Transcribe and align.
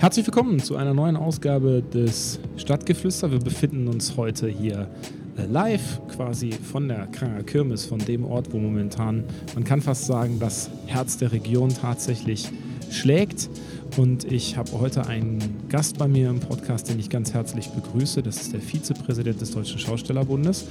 Herzlich 0.00 0.26
willkommen 0.26 0.58
zu 0.60 0.76
einer 0.76 0.94
neuen 0.94 1.14
Ausgabe 1.14 1.82
des 1.82 2.40
Stadtgeflüster. 2.56 3.32
Wir 3.32 3.38
befinden 3.38 3.86
uns 3.86 4.16
heute 4.16 4.48
hier 4.48 4.88
äh, 5.36 5.44
live 5.44 6.00
quasi 6.08 6.52
von 6.52 6.88
der 6.88 7.06
Kranger 7.08 7.42
Kirmes, 7.42 7.84
von 7.84 7.98
dem 7.98 8.24
Ort, 8.24 8.50
wo 8.50 8.58
momentan, 8.58 9.24
man 9.54 9.62
kann 9.62 9.82
fast 9.82 10.06
sagen, 10.06 10.38
das 10.40 10.70
Herz 10.86 11.18
der 11.18 11.32
Region 11.32 11.68
tatsächlich 11.68 12.48
schlägt. 12.90 13.50
Und 13.98 14.24
ich 14.24 14.56
habe 14.56 14.72
heute 14.80 15.06
einen 15.06 15.68
Gast 15.68 15.98
bei 15.98 16.08
mir 16.08 16.30
im 16.30 16.40
Podcast, 16.40 16.88
den 16.88 16.98
ich 16.98 17.10
ganz 17.10 17.34
herzlich 17.34 17.68
begrüße. 17.68 18.22
Das 18.22 18.40
ist 18.40 18.54
der 18.54 18.62
Vizepräsident 18.62 19.38
des 19.42 19.50
Deutschen 19.50 19.78
Schaustellerbundes. 19.78 20.66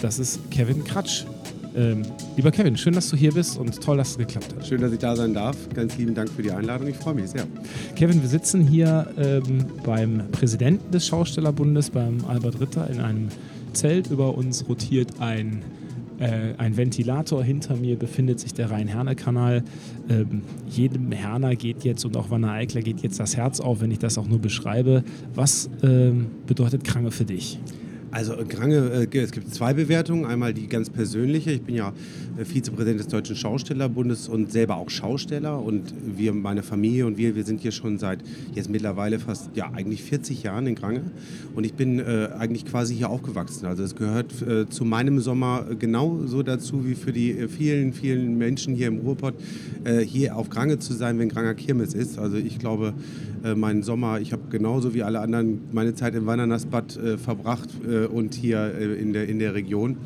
Das 0.00 0.18
ist 0.18 0.50
Kevin 0.50 0.84
Kratsch. 0.84 1.26
Ähm, 1.76 2.02
lieber 2.36 2.52
Kevin, 2.52 2.76
schön, 2.76 2.94
dass 2.94 3.10
du 3.10 3.16
hier 3.16 3.32
bist 3.32 3.58
und 3.58 3.80
toll, 3.80 3.96
dass 3.96 4.10
es 4.10 4.18
geklappt 4.18 4.54
hat. 4.54 4.66
Schön, 4.66 4.80
dass 4.80 4.92
ich 4.92 4.98
da 4.98 5.16
sein 5.16 5.34
darf. 5.34 5.56
Ganz 5.74 5.98
lieben 5.98 6.14
Dank 6.14 6.30
für 6.30 6.42
die 6.42 6.52
Einladung. 6.52 6.86
Ich 6.86 6.96
freue 6.96 7.14
mich 7.14 7.30
sehr. 7.30 7.46
Kevin, 7.96 8.22
wir 8.22 8.28
sitzen 8.28 8.60
hier 8.60 9.08
ähm, 9.18 9.66
beim 9.84 10.22
Präsidenten 10.30 10.92
des 10.92 11.06
Schaustellerbundes, 11.06 11.90
beim 11.90 12.24
Albert 12.28 12.60
Ritter, 12.60 12.88
in 12.90 13.00
einem 13.00 13.28
Zelt. 13.72 14.08
Über 14.08 14.36
uns 14.36 14.68
rotiert 14.68 15.20
ein, 15.20 15.62
äh, 16.20 16.54
ein 16.58 16.76
Ventilator. 16.76 17.42
Hinter 17.42 17.74
mir 17.76 17.98
befindet 17.98 18.38
sich 18.38 18.54
der 18.54 18.70
Rhein-Herne-Kanal. 18.70 19.64
Ähm, 20.08 20.42
jedem 20.68 21.10
Herner 21.10 21.56
geht 21.56 21.82
jetzt 21.82 22.04
und 22.04 22.16
auch 22.16 22.30
Wanne 22.30 22.52
Eikler 22.52 22.82
geht 22.82 23.00
jetzt 23.00 23.18
das 23.18 23.36
Herz 23.36 23.58
auf, 23.58 23.80
wenn 23.80 23.90
ich 23.90 23.98
das 23.98 24.16
auch 24.16 24.28
nur 24.28 24.38
beschreibe. 24.38 25.02
Was 25.34 25.68
ähm, 25.82 26.26
bedeutet 26.46 26.84
Krange 26.84 27.10
für 27.10 27.24
dich? 27.24 27.58
Also 28.14 28.36
Grange, 28.48 29.08
äh, 29.12 29.18
es 29.18 29.32
gibt 29.32 29.52
zwei 29.52 29.74
Bewertungen. 29.74 30.24
Einmal 30.24 30.54
die 30.54 30.68
ganz 30.68 30.88
persönliche. 30.88 31.50
Ich 31.50 31.62
bin 31.62 31.74
ja 31.74 31.92
äh, 32.38 32.44
Vizepräsident 32.44 33.00
des 33.00 33.08
Deutschen 33.08 33.34
Schaustellerbundes 33.34 34.28
und 34.28 34.52
selber 34.52 34.76
auch 34.76 34.88
Schausteller. 34.88 35.60
Und 35.60 35.92
wir, 36.16 36.32
meine 36.32 36.62
Familie 36.62 37.06
und 37.06 37.18
wir, 37.18 37.34
wir 37.34 37.42
sind 37.42 37.60
hier 37.60 37.72
schon 37.72 37.98
seit 37.98 38.20
jetzt 38.54 38.70
mittlerweile 38.70 39.18
fast, 39.18 39.50
ja 39.56 39.68
eigentlich 39.74 40.04
40 40.04 40.44
Jahren 40.44 40.68
in 40.68 40.76
Grange. 40.76 41.02
Und 41.56 41.64
ich 41.64 41.74
bin 41.74 41.98
äh, 41.98 42.28
eigentlich 42.38 42.64
quasi 42.66 42.94
hier 42.94 43.10
aufgewachsen. 43.10 43.66
Also 43.66 43.82
es 43.82 43.96
gehört 43.96 44.40
äh, 44.42 44.68
zu 44.68 44.84
meinem 44.84 45.18
Sommer 45.18 45.66
genauso 45.76 46.44
dazu 46.44 46.86
wie 46.86 46.94
für 46.94 47.12
die 47.12 47.32
äh, 47.32 47.48
vielen, 47.48 47.92
vielen 47.92 48.38
Menschen 48.38 48.76
hier 48.76 48.86
im 48.86 48.98
Ruhrpott, 48.98 49.34
äh, 49.82 49.98
hier 49.98 50.36
auf 50.36 50.50
Grange 50.50 50.78
zu 50.78 50.92
sein, 50.92 51.18
wenn 51.18 51.30
Granger 51.30 51.54
Kirmes 51.54 51.94
ist. 51.94 52.20
Also 52.20 52.36
ich 52.36 52.60
glaube, 52.60 52.94
meinen 53.54 53.82
Sommer, 53.82 54.20
ich 54.20 54.32
habe 54.32 54.44
genauso 54.48 54.94
wie 54.94 55.02
alle 55.02 55.20
anderen 55.20 55.62
meine 55.72 55.94
Zeit 55.94 56.14
im 56.14 56.24
Wandernasbad 56.26 56.98
verbracht 57.22 57.68
und 58.10 58.34
hier 58.34 58.74
äh, 58.74 58.94
in, 58.94 59.12
der, 59.12 59.28
in 59.28 59.38
der 59.38 59.54
Region. 59.54 59.96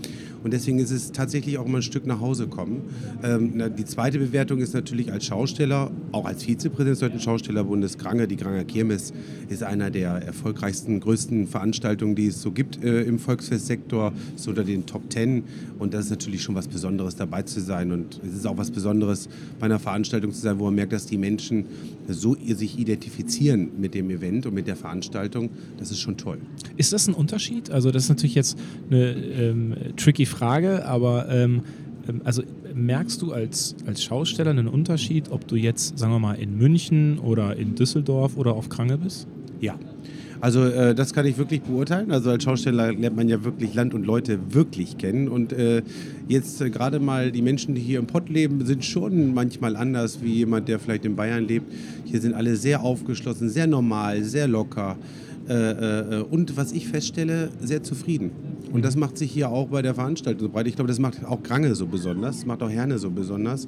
Und 0.42 0.53
deswegen 0.53 0.78
ist 0.78 0.91
es 0.91 1.12
tatsächlich 1.12 1.58
auch 1.58 1.67
immer 1.67 1.78
ein 1.78 1.83
Stück 1.83 2.06
nach 2.06 2.20
Hause 2.20 2.47
kommen. 2.47 2.83
Ähm, 3.22 3.75
die 3.77 3.84
zweite 3.84 4.19
Bewertung 4.19 4.58
ist 4.58 4.75
natürlich 4.75 5.12
als 5.12 5.27
Schausteller, 5.27 5.91
auch 6.12 6.25
als 6.25 6.45
Vizepräsident 6.45 6.92
des 6.92 7.00
Deutschen 7.00 7.20
Schaustellerbundes 7.20 7.98
Grange. 7.98 8.28
Die 8.28 8.36
Granger 8.36 8.64
Kirmes 8.64 9.12
ist 9.48 9.62
einer 9.62 9.91
der 9.91 10.11
erfolgreichsten, 10.11 11.00
größten 11.00 11.47
Veranstaltungen, 11.47 12.14
die 12.14 12.28
es 12.28 12.41
so 12.41 12.53
gibt 12.53 12.83
äh, 12.83 13.03
im 13.03 13.19
Volksfestsektor. 13.19 14.12
Ist 14.36 14.48
unter 14.48 14.64
den 14.64 14.86
Top 14.86 15.11
Ten. 15.11 15.45
Und 15.78 15.95
das 15.95 16.06
ist 16.06 16.11
natürlich 16.11 16.42
schon 16.42 16.55
was 16.55 16.69
Besonderes, 16.69 17.17
dabei 17.17 17.42
zu 17.42 17.61
sein. 17.61 17.92
Und 17.92 18.20
es 18.27 18.34
ist 18.34 18.47
auch 18.47 18.56
was 18.56 18.70
Besonderes, 18.70 19.28
bei 19.58 19.67
einer 19.67 19.78
Veranstaltung 19.78 20.33
zu 20.33 20.41
sein, 20.41 20.58
wo 20.58 20.64
man 20.67 20.75
merkt, 20.75 20.92
dass 20.92 21.06
die 21.06 21.19
Menschen 21.19 21.67
so 22.08 22.34
sich 22.34 22.78
identifizieren 22.78 23.70
mit 23.78 23.95
dem 23.95 24.11
Event 24.11 24.47
und 24.47 24.55
mit 24.55 24.67
der 24.67 24.77
Veranstaltung. 24.77 25.50
Das 25.78 25.91
ist 25.91 26.00
schon 26.00 26.17
toll. 26.17 26.39
Ist 26.77 26.92
das 26.92 27.08
ein 27.08 27.14
Unterschied? 27.14 27.70
Also 27.70 27.91
das 27.91 28.05
ist 28.05 28.08
natürlich 28.08 28.34
jetzt 28.34 28.58
eine 28.91 29.12
ähm, 29.12 29.75
tricky 29.97 30.27
Frage, 30.29 30.87
aber 30.87 31.29
ähm, 31.31 31.62
ähm, 32.09 32.21
also 32.25 32.43
merkst 32.75 33.20
du 33.23 33.33
als, 33.33 33.75
als 33.86 34.02
Schausteller 34.02 34.51
einen 34.51 34.69
Unterschied, 34.69 35.30
ob 35.30 35.47
du 35.48 35.57
jetzt, 35.57 35.98
sagen 35.98 36.13
wir 36.13 36.19
mal, 36.19 36.35
in 36.35 36.57
München 36.57 37.19
oder 37.19 37.57
in 37.57 37.75
Düsseldorf 37.75 38.36
oder 38.36 38.55
auf 38.55 38.69
Krange 38.69 38.98
bist? 38.98 39.27
Ja. 39.61 39.75
Also 40.41 40.64
äh, 40.64 40.95
das 40.95 41.13
kann 41.13 41.27
ich 41.27 41.36
wirklich 41.36 41.63
beurteilen. 41.63 42.13
Also 42.13 42.30
als 42.30 42.45
Schausteller 42.45 42.92
lernt 42.92 43.17
man 43.17 43.29
ja 43.29 43.42
wirklich 43.42 43.75
Land 43.75 43.92
und 43.92 44.07
Leute 44.07 44.39
wirklich 44.51 44.97
kennen. 44.97 45.29
Und 45.29 45.52
äh, 45.52 45.83
jetzt 46.29 46.61
äh, 46.61 46.70
gerade 46.70 47.01
mal 47.01 47.33
die 47.33 47.42
Menschen, 47.42 47.75
die 47.75 47.81
hier 47.81 47.98
im 47.98 48.07
Pott 48.07 48.29
leben, 48.29 48.64
sind 48.64 48.85
schon 48.85 49.35
manchmal 49.35 49.75
anders 49.75 50.23
wie 50.23 50.35
jemand, 50.35 50.69
der 50.69 50.79
vielleicht 50.79 51.05
in 51.05 51.17
Bayern 51.17 51.45
lebt. 51.45 51.73
Hier 52.05 52.20
sind 52.20 52.35
alle 52.35 52.55
sehr 52.55 52.83
aufgeschlossen, 52.83 53.48
sehr 53.48 53.67
normal, 53.67 54.23
sehr 54.23 54.47
locker. 54.47 54.97
Äh, 55.48 55.55
äh, 55.55 56.23
und 56.23 56.57
was 56.57 56.70
ich 56.73 56.86
feststelle, 56.86 57.51
sehr 57.61 57.83
zufrieden. 57.83 58.31
Und 58.73 58.85
das 58.85 58.96
macht 58.96 59.17
sich 59.17 59.30
hier 59.33 59.51
auch 59.51 59.69
bei 59.69 59.83
der 59.83 59.95
Veranstaltung 59.95 60.48
so 60.48 60.52
breit. 60.52 60.67
Ich 60.67 60.77
glaube, 60.77 60.89
das 60.89 60.98
macht 60.98 61.24
auch 61.24 61.42
Grange 61.42 61.74
so 61.74 61.86
besonders, 61.86 62.36
das 62.36 62.46
macht 62.46 62.63
auch 62.63 62.70
Herne 62.70 62.98
so 62.98 63.11
besonders, 63.11 63.67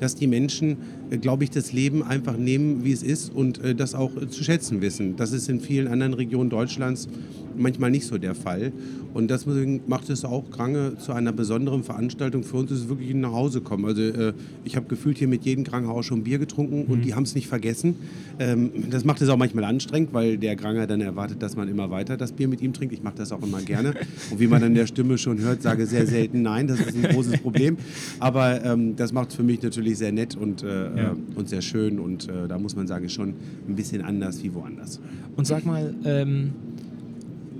dass 0.00 0.16
die 0.16 0.26
Menschen, 0.26 0.78
äh, 1.10 1.18
glaube 1.18 1.44
ich, 1.44 1.50
das 1.50 1.72
Leben 1.72 2.02
einfach 2.02 2.36
nehmen, 2.36 2.84
wie 2.84 2.92
es 2.92 3.02
ist 3.02 3.32
und 3.32 3.60
das 3.76 3.94
auch 3.94 4.10
zu 4.28 4.42
schätzen 4.42 4.80
wissen. 4.80 5.16
Das 5.16 5.32
ist 5.32 5.48
in 5.48 5.60
vielen 5.60 5.86
anderen 5.86 6.14
Regionen 6.14 6.50
Deutschlands 6.50 7.08
manchmal 7.56 7.90
nicht 7.90 8.06
so 8.06 8.18
der 8.18 8.34
Fall. 8.34 8.72
Und 9.14 9.30
deswegen 9.30 9.82
macht 9.86 10.08
es 10.08 10.24
auch 10.24 10.50
Krange 10.50 10.96
zu 10.98 11.12
einer 11.12 11.32
besonderen 11.32 11.84
Veranstaltung. 11.84 12.44
Für 12.44 12.56
uns 12.58 12.70
ist 12.70 12.80
es 12.80 12.88
wirklich 12.88 13.10
ein 13.10 13.20
Nachhausekommen. 13.20 13.86
Also 13.86 14.02
äh, 14.02 14.32
ich 14.64 14.76
habe 14.76 14.86
gefühlt 14.86 15.18
hier 15.18 15.28
mit 15.28 15.44
jedem 15.44 15.64
Granger 15.64 15.90
auch 15.90 16.02
schon 16.02 16.24
Bier 16.24 16.38
getrunken 16.38 16.84
mhm. 16.84 16.92
und 16.92 17.04
die 17.04 17.14
haben 17.14 17.24
es 17.24 17.34
nicht 17.34 17.46
vergessen. 17.46 17.96
Ähm, 18.38 18.70
das 18.90 19.04
macht 19.04 19.20
es 19.20 19.28
auch 19.28 19.36
manchmal 19.36 19.64
anstrengend, 19.64 20.14
weil 20.14 20.38
der 20.38 20.56
Granger 20.56 20.86
dann 20.86 21.00
erwartet, 21.00 21.42
dass 21.42 21.56
man 21.56 21.68
immer 21.68 21.90
weiter 21.90 22.16
das 22.16 22.32
Bier 22.32 22.48
mit 22.48 22.62
ihm 22.62 22.72
trinkt. 22.72 22.94
Ich 22.94 23.02
mache 23.02 23.16
das 23.16 23.32
auch 23.32 23.42
immer 23.42 23.60
gerne. 23.60 23.94
Und 24.30 24.40
wie 24.40 24.46
man 24.46 24.62
an 24.62 24.74
der 24.74 24.86
Stimme 24.86 25.18
schon 25.18 25.38
hört, 25.40 25.62
sage 25.62 25.86
sehr 25.86 26.06
selten 26.06 26.42
nein. 26.42 26.66
Das 26.66 26.80
ist 26.80 26.96
ein 26.96 27.02
großes 27.12 27.40
Problem. 27.40 27.76
Aber 28.18 28.64
ähm, 28.64 28.96
das 28.96 29.12
macht 29.12 29.30
es 29.30 29.36
für 29.36 29.42
mich 29.42 29.62
natürlich 29.62 29.98
sehr 29.98 30.12
nett 30.12 30.36
und, 30.36 30.62
äh, 30.62 30.66
ja. 30.66 31.16
und 31.34 31.48
sehr 31.48 31.62
schön. 31.62 31.98
Und 31.98 32.28
äh, 32.28 32.48
da 32.48 32.58
muss 32.58 32.76
man 32.76 32.86
sagen, 32.86 33.04
ist 33.04 33.12
schon 33.12 33.34
ein 33.68 33.76
bisschen 33.76 34.02
anders 34.02 34.42
wie 34.42 34.54
woanders. 34.54 35.00
Und 35.36 35.46
sag 35.46 35.66
mal, 35.66 35.94
ähm 36.04 36.52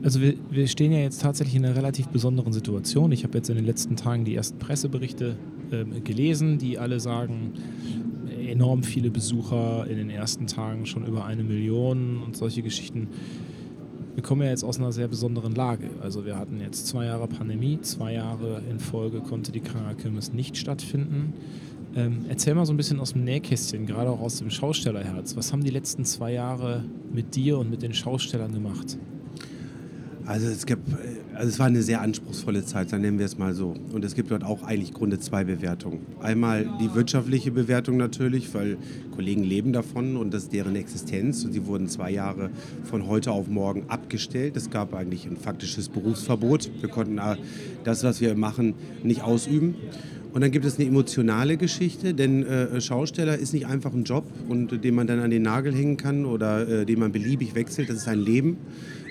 also 0.02 0.20
wir, 0.20 0.34
wir, 0.50 0.66
stehen 0.66 0.92
ja 0.92 0.98
jetzt 0.98 1.22
tatsächlich 1.22 1.54
in 1.56 1.64
einer 1.64 1.76
relativ 1.76 2.08
besonderen 2.08 2.52
Situation. 2.52 3.12
Ich 3.12 3.24
habe 3.24 3.38
jetzt 3.38 3.48
in 3.50 3.56
den 3.56 3.64
letzten 3.64 3.96
Tagen 3.96 4.24
die 4.24 4.34
ersten 4.34 4.58
Presseberichte 4.58 5.36
äh, 5.70 5.84
gelesen, 6.00 6.58
die 6.58 6.78
alle 6.78 7.00
sagen, 7.00 7.52
enorm 8.48 8.82
viele 8.82 9.10
Besucher 9.10 9.86
in 9.88 9.96
den 9.96 10.10
ersten 10.10 10.46
Tagen, 10.46 10.86
schon 10.86 11.06
über 11.06 11.24
eine 11.24 11.44
Million 11.44 12.22
und 12.22 12.36
solche 12.36 12.62
Geschichten. 12.62 13.08
Wir 14.14 14.22
kommen 14.22 14.42
ja 14.42 14.48
jetzt 14.48 14.64
aus 14.64 14.78
einer 14.78 14.92
sehr 14.92 15.08
besonderen 15.08 15.54
Lage. 15.54 15.88
Also 16.00 16.26
wir 16.26 16.36
hatten 16.36 16.60
jetzt 16.60 16.86
zwei 16.86 17.06
Jahre 17.06 17.28
Pandemie, 17.28 17.80
zwei 17.80 18.12
Jahre 18.12 18.60
in 18.68 18.78
Folge 18.78 19.20
konnte 19.20 19.52
die 19.52 19.60
Krankerkirmes 19.60 20.32
nicht 20.32 20.56
stattfinden. 20.56 21.32
Ähm, 21.94 22.26
erzähl 22.28 22.54
mal 22.54 22.66
so 22.66 22.72
ein 22.72 22.76
bisschen 22.76 23.00
aus 23.00 23.12
dem 23.12 23.24
Nähkästchen, 23.24 23.86
gerade 23.86 24.10
auch 24.10 24.20
aus 24.20 24.38
dem 24.38 24.50
Schaustellerherz. 24.50 25.36
Was 25.36 25.52
haben 25.52 25.64
die 25.64 25.70
letzten 25.70 26.04
zwei 26.04 26.32
Jahre 26.32 26.84
mit 27.12 27.34
dir 27.36 27.58
und 27.58 27.70
mit 27.70 27.82
den 27.82 27.94
Schaustellern 27.94 28.52
gemacht? 28.52 28.98
Also 30.24 30.46
es, 30.46 30.66
gibt, 30.66 30.82
also 31.34 31.48
es 31.48 31.58
war 31.58 31.66
eine 31.66 31.82
sehr 31.82 32.00
anspruchsvolle 32.00 32.64
Zeit, 32.64 32.92
dann 32.92 33.00
nennen 33.00 33.18
wir 33.18 33.26
es 33.26 33.38
mal 33.38 33.54
so. 33.54 33.74
Und 33.92 34.04
es 34.04 34.14
gibt 34.14 34.30
dort 34.30 34.44
auch 34.44 34.62
eigentlich 34.62 34.94
Grunde 34.94 35.18
zwei 35.18 35.42
Bewertungen. 35.42 36.00
Einmal 36.20 36.68
die 36.80 36.94
wirtschaftliche 36.94 37.50
Bewertung 37.50 37.96
natürlich, 37.96 38.54
weil 38.54 38.76
Kollegen 39.14 39.42
leben 39.42 39.72
davon 39.72 40.16
und 40.16 40.32
das 40.32 40.44
ist 40.44 40.52
deren 40.52 40.76
Existenz. 40.76 41.44
Und 41.44 41.52
sie 41.52 41.66
wurden 41.66 41.88
zwei 41.88 42.12
Jahre 42.12 42.50
von 42.84 43.08
heute 43.08 43.32
auf 43.32 43.48
morgen 43.48 43.84
abgestellt. 43.88 44.56
Es 44.56 44.70
gab 44.70 44.94
eigentlich 44.94 45.26
ein 45.26 45.36
faktisches 45.36 45.88
Berufsverbot. 45.88 46.70
Wir 46.80 46.88
konnten 46.88 47.20
das, 47.82 48.04
was 48.04 48.20
wir 48.20 48.36
machen, 48.36 48.74
nicht 49.02 49.22
ausüben. 49.22 49.74
Und 50.32 50.40
dann 50.40 50.50
gibt 50.50 50.64
es 50.64 50.78
eine 50.78 50.88
emotionale 50.88 51.58
Geschichte, 51.58 52.14
denn 52.14 52.42
äh, 52.46 52.80
Schausteller 52.80 53.36
ist 53.36 53.52
nicht 53.52 53.66
einfach 53.66 53.92
ein 53.92 54.04
Job, 54.04 54.24
und, 54.48 54.82
den 54.82 54.94
man 54.94 55.06
dann 55.06 55.18
an 55.18 55.30
den 55.30 55.42
Nagel 55.42 55.74
hängen 55.74 55.98
kann 55.98 56.24
oder 56.24 56.66
äh, 56.66 56.86
den 56.86 57.00
man 57.00 57.12
beliebig 57.12 57.54
wechselt. 57.54 57.90
Das 57.90 57.98
ist 57.98 58.08
ein 58.08 58.20
Leben 58.20 58.56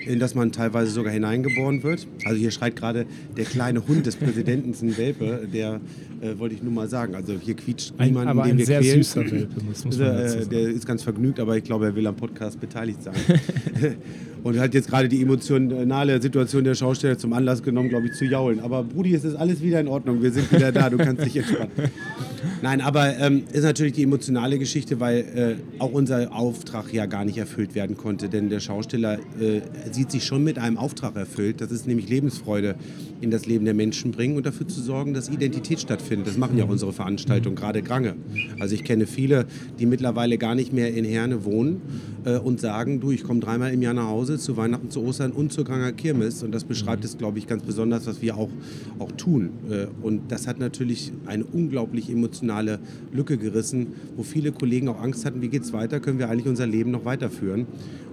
in 0.06 0.18
das 0.18 0.34
man 0.34 0.52
teilweise 0.52 0.90
sogar 0.90 1.12
hineingeboren 1.12 1.82
wird. 1.82 2.06
Also 2.24 2.38
hier 2.38 2.50
schreit 2.50 2.76
gerade 2.76 3.06
der 3.36 3.44
kleine 3.44 3.86
Hund 3.86 4.06
des 4.06 4.16
Präsidenten, 4.16 4.74
ein 4.82 4.96
Welpe, 4.96 5.48
der 5.52 5.80
äh, 6.20 6.38
wollte 6.38 6.54
ich 6.54 6.62
nur 6.62 6.72
mal 6.72 6.88
sagen. 6.88 7.14
Also 7.14 7.34
hier 7.40 7.54
quietscht 7.54 7.92
niemand, 7.98 8.28
aber 8.28 8.44
den 8.44 8.58
wir 8.58 8.66
sehr 8.66 8.80
quälen. 8.80 9.02
süßer 9.02 9.30
Welpe, 9.30 9.64
muss, 9.64 9.84
muss 9.84 9.98
man 9.98 10.08
äh, 10.08 10.46
Der 10.46 10.60
ist 10.68 10.86
ganz 10.86 11.02
vergnügt, 11.02 11.40
aber 11.40 11.56
ich 11.56 11.64
glaube, 11.64 11.86
er 11.86 11.96
will 11.96 12.06
am 12.06 12.16
Podcast 12.16 12.60
beteiligt 12.60 13.02
sein. 13.02 13.14
Und 14.42 14.58
hat 14.58 14.74
jetzt 14.74 14.88
gerade 14.88 15.08
die 15.08 15.22
emotionale 15.22 16.20
Situation 16.20 16.64
der 16.64 16.74
Schausteller 16.74 17.16
zum 17.16 17.32
Anlass 17.32 17.62
genommen, 17.62 17.88
glaube 17.88 18.06
ich, 18.06 18.14
zu 18.14 18.24
jaulen. 18.24 18.60
Aber 18.60 18.82
Brudi, 18.82 19.14
es 19.14 19.24
ist 19.24 19.36
alles 19.36 19.62
wieder 19.62 19.80
in 19.80 19.88
Ordnung. 19.88 20.22
Wir 20.22 20.32
sind 20.32 20.50
wieder 20.52 20.72
da, 20.72 20.90
du 20.90 20.98
kannst 20.98 21.24
dich 21.24 21.36
entspannen. 21.36 21.70
Nein, 22.62 22.80
aber 22.80 23.16
ähm, 23.18 23.44
ist 23.52 23.62
natürlich 23.62 23.92
die 23.92 24.02
emotionale 24.02 24.58
Geschichte, 24.58 25.00
weil 25.00 25.18
äh, 25.18 25.80
auch 25.80 25.92
unser 25.92 26.32
Auftrag 26.32 26.92
ja 26.92 27.06
gar 27.06 27.24
nicht 27.24 27.38
erfüllt 27.38 27.74
werden 27.74 27.96
konnte. 27.96 28.28
Denn 28.28 28.48
der 28.48 28.60
Schausteller 28.60 29.18
äh, 29.40 29.60
sieht 29.90 30.10
sich 30.10 30.24
schon 30.24 30.42
mit 30.42 30.58
einem 30.58 30.76
Auftrag 30.76 31.16
erfüllt. 31.16 31.60
Das 31.60 31.70
ist 31.70 31.86
nämlich 31.86 32.08
Lebensfreude 32.08 32.74
in 33.20 33.30
das 33.30 33.46
Leben 33.46 33.64
der 33.64 33.74
Menschen 33.74 34.10
bringen 34.10 34.36
und 34.36 34.46
dafür 34.46 34.66
zu 34.66 34.80
sorgen, 34.80 35.14
dass 35.14 35.28
Identität 35.28 35.80
stattfindet. 35.80 36.26
Das 36.26 36.36
machen 36.36 36.58
ja 36.58 36.64
unsere 36.64 36.92
Veranstaltungen, 36.92 37.54
gerade 37.56 37.82
Grange. 37.82 38.14
Also 38.58 38.74
ich 38.74 38.84
kenne 38.84 39.06
viele, 39.06 39.46
die 39.78 39.86
mittlerweile 39.86 40.38
gar 40.38 40.54
nicht 40.54 40.72
mehr 40.72 40.92
in 40.92 41.04
Herne 41.04 41.44
wohnen 41.44 41.80
äh, 42.24 42.38
und 42.38 42.60
sagen, 42.60 43.00
du, 43.00 43.12
ich 43.12 43.22
komme 43.22 43.40
dreimal 43.40 43.72
im 43.72 43.82
Jahr 43.82 43.94
nach 43.94 44.08
Hause, 44.08 44.31
zu 44.38 44.56
Weihnachten, 44.56 44.90
zu 44.90 45.02
Ostern 45.02 45.32
und 45.32 45.52
zur 45.52 45.64
Granger 45.64 45.92
Kirmes. 45.92 46.42
Und 46.42 46.52
das 46.52 46.64
beschreibt 46.64 47.04
es, 47.04 47.18
glaube 47.18 47.38
ich, 47.38 47.46
ganz 47.46 47.62
besonders, 47.62 48.06
was 48.06 48.22
wir 48.22 48.36
auch, 48.36 48.50
auch 48.98 49.12
tun. 49.12 49.50
Äh, 49.70 49.86
und 50.02 50.30
das 50.30 50.46
hat 50.46 50.58
natürlich 50.58 51.12
eine 51.26 51.44
unglaublich 51.44 52.10
emotionale 52.10 52.32
emotionale 52.32 52.78
Lücke 53.12 53.36
gerissen, 53.36 53.88
wo 54.16 54.22
viele 54.22 54.52
Kollegen 54.52 54.88
auch 54.88 55.00
Angst 55.00 55.24
hatten, 55.24 55.42
wie 55.42 55.48
geht 55.48 55.62
es 55.62 55.72
weiter, 55.72 56.00
können 56.00 56.18
wir 56.18 56.28
eigentlich 56.30 56.46
unser 56.46 56.66
Leben 56.66 56.90
noch 56.90 57.04
weiterführen. 57.04 57.66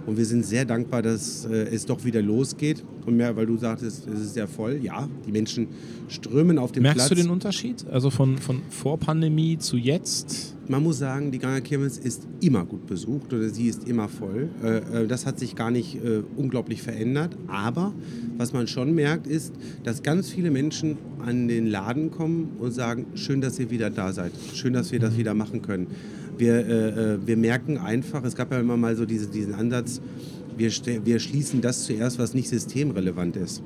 Und 0.06 0.16
wir 0.16 0.24
sind 0.24 0.44
sehr 0.44 0.64
dankbar, 0.64 1.02
dass 1.02 1.44
äh, 1.44 1.68
es 1.68 1.86
doch 1.86 2.04
wieder 2.04 2.22
losgeht. 2.22 2.82
Und 3.06 3.16
mehr, 3.16 3.36
weil 3.36 3.46
du 3.46 3.56
sagtest, 3.56 4.08
es 4.08 4.20
ist 4.20 4.34
sehr 4.34 4.48
voll. 4.48 4.80
Ja, 4.82 5.08
die 5.26 5.32
Menschen 5.32 5.68
strömen 6.08 6.58
auf 6.58 6.72
den 6.72 6.82
Merkst 6.82 6.96
Platz. 6.96 7.10
Merkst 7.10 7.24
du 7.24 7.28
den 7.28 7.32
Unterschied? 7.32 7.86
Also 7.90 8.10
von, 8.10 8.38
von 8.38 8.62
vor 8.70 8.98
Pandemie 8.98 9.58
zu 9.58 9.76
jetzt? 9.76 10.56
Man 10.70 10.84
muss 10.84 10.98
sagen, 10.98 11.32
die 11.32 11.40
Ganger 11.40 11.62
Kirmes 11.62 11.98
ist 11.98 12.28
immer 12.40 12.64
gut 12.64 12.86
besucht 12.86 13.32
oder 13.32 13.48
sie 13.48 13.66
ist 13.66 13.88
immer 13.88 14.08
voll. 14.08 14.48
Äh, 14.62 15.02
äh, 15.02 15.06
das 15.08 15.26
hat 15.26 15.36
sich 15.36 15.56
gar 15.56 15.72
nicht 15.72 15.96
äh, 15.96 16.22
unglaublich 16.36 16.80
verändert. 16.80 17.36
Aber 17.48 17.92
was 18.36 18.52
man 18.52 18.68
schon 18.68 18.94
merkt, 18.94 19.26
ist, 19.26 19.52
dass 19.82 20.04
ganz 20.04 20.30
viele 20.30 20.52
Menschen 20.52 20.96
an 21.26 21.48
den 21.48 21.66
Laden 21.66 22.12
kommen 22.12 22.52
und 22.60 22.70
sagen, 22.70 23.06
schön, 23.14 23.40
dass 23.40 23.58
ihr 23.58 23.72
wieder 23.72 23.90
da 23.90 24.12
seid. 24.12 24.30
Schön, 24.54 24.72
dass 24.72 24.92
wir 24.92 25.00
das 25.00 25.14
mhm. 25.14 25.18
wieder 25.18 25.34
machen 25.34 25.60
können. 25.60 25.88
Wir, 26.38 27.18
wir 27.26 27.36
merken 27.36 27.76
einfach, 27.76 28.24
es 28.24 28.34
gab 28.34 28.50
ja 28.50 28.60
immer 28.60 28.78
mal 28.78 28.96
so 28.96 29.04
diese, 29.04 29.26
diesen 29.26 29.52
Ansatz, 29.52 30.00
wir, 30.56 30.70
wir 31.04 31.18
schließen 31.18 31.60
das 31.60 31.84
zuerst, 31.84 32.18
was 32.18 32.32
nicht 32.32 32.48
systemrelevant 32.48 33.36
ist. 33.36 33.62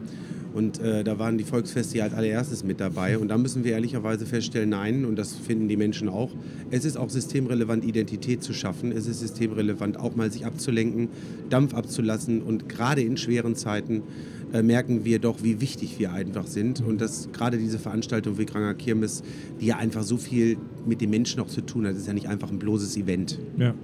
Und 0.54 0.80
äh, 0.80 1.02
da 1.02 1.18
waren 1.18 1.36
die 1.36 1.44
Volksfeste 1.44 1.98
ja 1.98 2.04
als 2.04 2.14
allererstes 2.14 2.62
mit 2.62 2.80
dabei. 2.80 3.18
Und 3.18 3.28
da 3.28 3.36
müssen 3.36 3.64
wir 3.64 3.72
ehrlicherweise 3.72 4.24
feststellen, 4.24 4.70
nein, 4.70 5.04
und 5.04 5.16
das 5.16 5.34
finden 5.34 5.68
die 5.68 5.76
Menschen 5.76 6.08
auch, 6.08 6.30
es 6.70 6.84
ist 6.84 6.96
auch 6.96 7.10
systemrelevant, 7.10 7.84
Identität 7.84 8.42
zu 8.42 8.52
schaffen. 8.52 8.92
Es 8.92 9.06
ist 9.06 9.20
systemrelevant, 9.20 9.98
auch 9.98 10.14
mal 10.14 10.30
sich 10.30 10.46
abzulenken, 10.46 11.08
Dampf 11.50 11.74
abzulassen. 11.74 12.40
Und 12.40 12.68
gerade 12.68 13.02
in 13.02 13.16
schweren 13.16 13.56
Zeiten 13.56 14.02
äh, 14.52 14.62
merken 14.62 15.04
wir 15.04 15.18
doch, 15.18 15.42
wie 15.42 15.60
wichtig 15.60 15.98
wir 15.98 16.12
einfach 16.12 16.46
sind. 16.46 16.80
Und 16.80 17.00
dass 17.00 17.30
gerade 17.32 17.58
diese 17.58 17.80
Veranstaltung 17.80 18.38
wie 18.38 18.46
Kranger 18.46 18.74
Kirmes, 18.74 19.24
die 19.60 19.66
ja 19.66 19.78
einfach 19.78 20.04
so 20.04 20.16
viel 20.16 20.56
mit 20.86 21.00
den 21.00 21.10
Menschen 21.10 21.40
auch 21.40 21.48
zu 21.48 21.62
tun 21.62 21.84
hat, 21.84 21.96
ist 21.96 22.06
ja 22.06 22.12
nicht 22.12 22.28
einfach 22.28 22.50
ein 22.50 22.60
bloßes 22.60 22.96
Event. 22.96 23.40
Ja. 23.58 23.74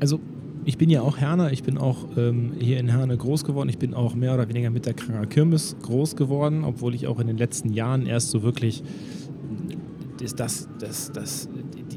Also 0.00 0.20
ich 0.68 0.76
bin 0.76 0.90
ja 0.90 1.00
auch 1.00 1.16
Herne, 1.16 1.50
ich 1.50 1.62
bin 1.62 1.78
auch 1.78 1.96
ähm, 2.18 2.52
hier 2.60 2.78
in 2.78 2.88
Herne 2.88 3.16
groß 3.16 3.44
geworden. 3.44 3.70
Ich 3.70 3.78
bin 3.78 3.94
auch 3.94 4.14
mehr 4.14 4.34
oder 4.34 4.50
weniger 4.50 4.68
mit 4.68 4.84
der 4.84 4.92
Kranger 4.92 5.24
Kirmes 5.24 5.74
groß 5.80 6.14
geworden, 6.14 6.62
obwohl 6.62 6.94
ich 6.94 7.06
auch 7.06 7.18
in 7.20 7.26
den 7.26 7.38
letzten 7.38 7.72
Jahren 7.72 8.04
erst 8.04 8.28
so 8.28 8.42
wirklich 8.42 8.82
ist 10.20 10.38
das, 10.38 10.68
das, 10.78 11.10
das, 11.10 11.48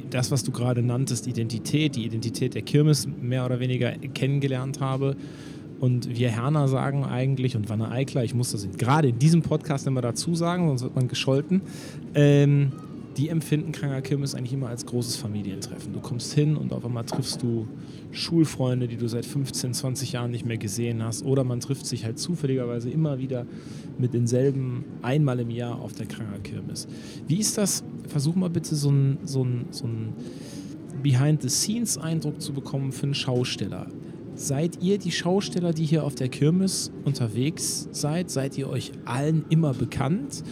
das, 0.10 0.32
was 0.32 0.46
du 0.46 0.54
gerade 0.54 0.82
nanntest, 0.82 1.28
Identität, 1.28 1.98
die 1.98 2.06
Identität 2.06 2.56
der 2.56 2.62
Kirmes 2.62 3.10
mehr 3.22 3.46
oder 3.46 3.60
weniger 3.60 3.92
kennengelernt 3.92 4.80
habe. 4.80 5.18
Und 5.82 6.18
wir 6.18 6.30
Herner 6.30 6.70
sagen 6.70 7.04
eigentlich, 7.04 7.58
und 7.58 7.68
Wanne 7.68 7.92
Eikler, 7.92 8.24
ich 8.24 8.34
muss 8.34 8.54
das 8.54 8.70
gerade 8.78 9.10
in 9.10 9.20
diesem 9.20 9.42
Podcast 9.42 9.86
immer 9.86 10.00
dazu 10.00 10.34
sagen, 10.34 10.70
sonst 10.70 10.84
wird 10.84 10.96
man 10.96 11.10
gescholten, 11.10 11.62
ähm, 12.16 12.72
die 13.22 13.30
empfinden 13.30 13.72
Kranger 13.72 14.02
Kirmes 14.02 14.34
eigentlich 14.34 14.54
immer 14.54 14.70
als 14.70 14.88
großes 14.88 15.16
Familientreffen. 15.16 15.94
Du 15.94 16.00
kommst 16.00 16.34
hin 16.34 16.58
und 16.58 16.74
auf 16.74 16.84
einmal 16.84 17.06
triffst 17.06 17.44
du 17.44 17.68
Schulfreunde, 18.10 18.88
die 18.88 18.98
du 18.98 19.08
seit 19.08 19.28
15, 19.28 19.76
20 19.76 20.14
Jahren 20.14 20.32
nicht 20.32 20.44
mehr 20.44 20.58
gesehen 20.58 21.04
hast. 21.04 21.24
Oder 21.24 21.44
man 21.44 21.60
trifft 21.60 21.86
sich 21.86 22.04
halt 22.04 22.18
zufälligerweise 22.18 22.90
immer 22.90 23.20
wieder 23.20 23.46
mit 24.00 24.16
denselben 24.16 24.86
einmal 25.04 25.40
im 25.40 25.52
Jahr 25.52 25.80
auf 25.80 25.94
der 25.94 26.08
Kranger 26.08 26.40
Kirmes. 26.40 26.88
Wie 27.28 27.38
ist 27.38 27.60
das? 27.60 27.84
Versuch 28.08 28.34
mal 28.34 28.50
bitte 28.50 28.74
so 28.74 28.90
einen 28.90 29.20
so 29.24 29.46
so 29.70 29.86
ein 29.86 30.14
Behind-the-Scenes-Eindruck 31.04 32.42
zu 32.42 32.54
bekommen 32.54 32.92
für 32.92 33.04
einen 33.04 33.14
Schausteller. 33.14 33.86
Seid 34.34 34.82
ihr 34.82 34.98
die 34.98 35.12
Schausteller, 35.12 35.74
die 35.74 35.86
hier 35.86 36.04
auf 36.04 36.16
der 36.16 36.28
Kirmes 36.28 36.92
unterwegs 37.06 37.88
seid? 37.92 38.32
Seid 38.32 38.58
ihr 38.58 38.68
euch 38.68 38.92
allen 39.06 39.46
immer 39.50 39.76
bekannt? 39.76 40.44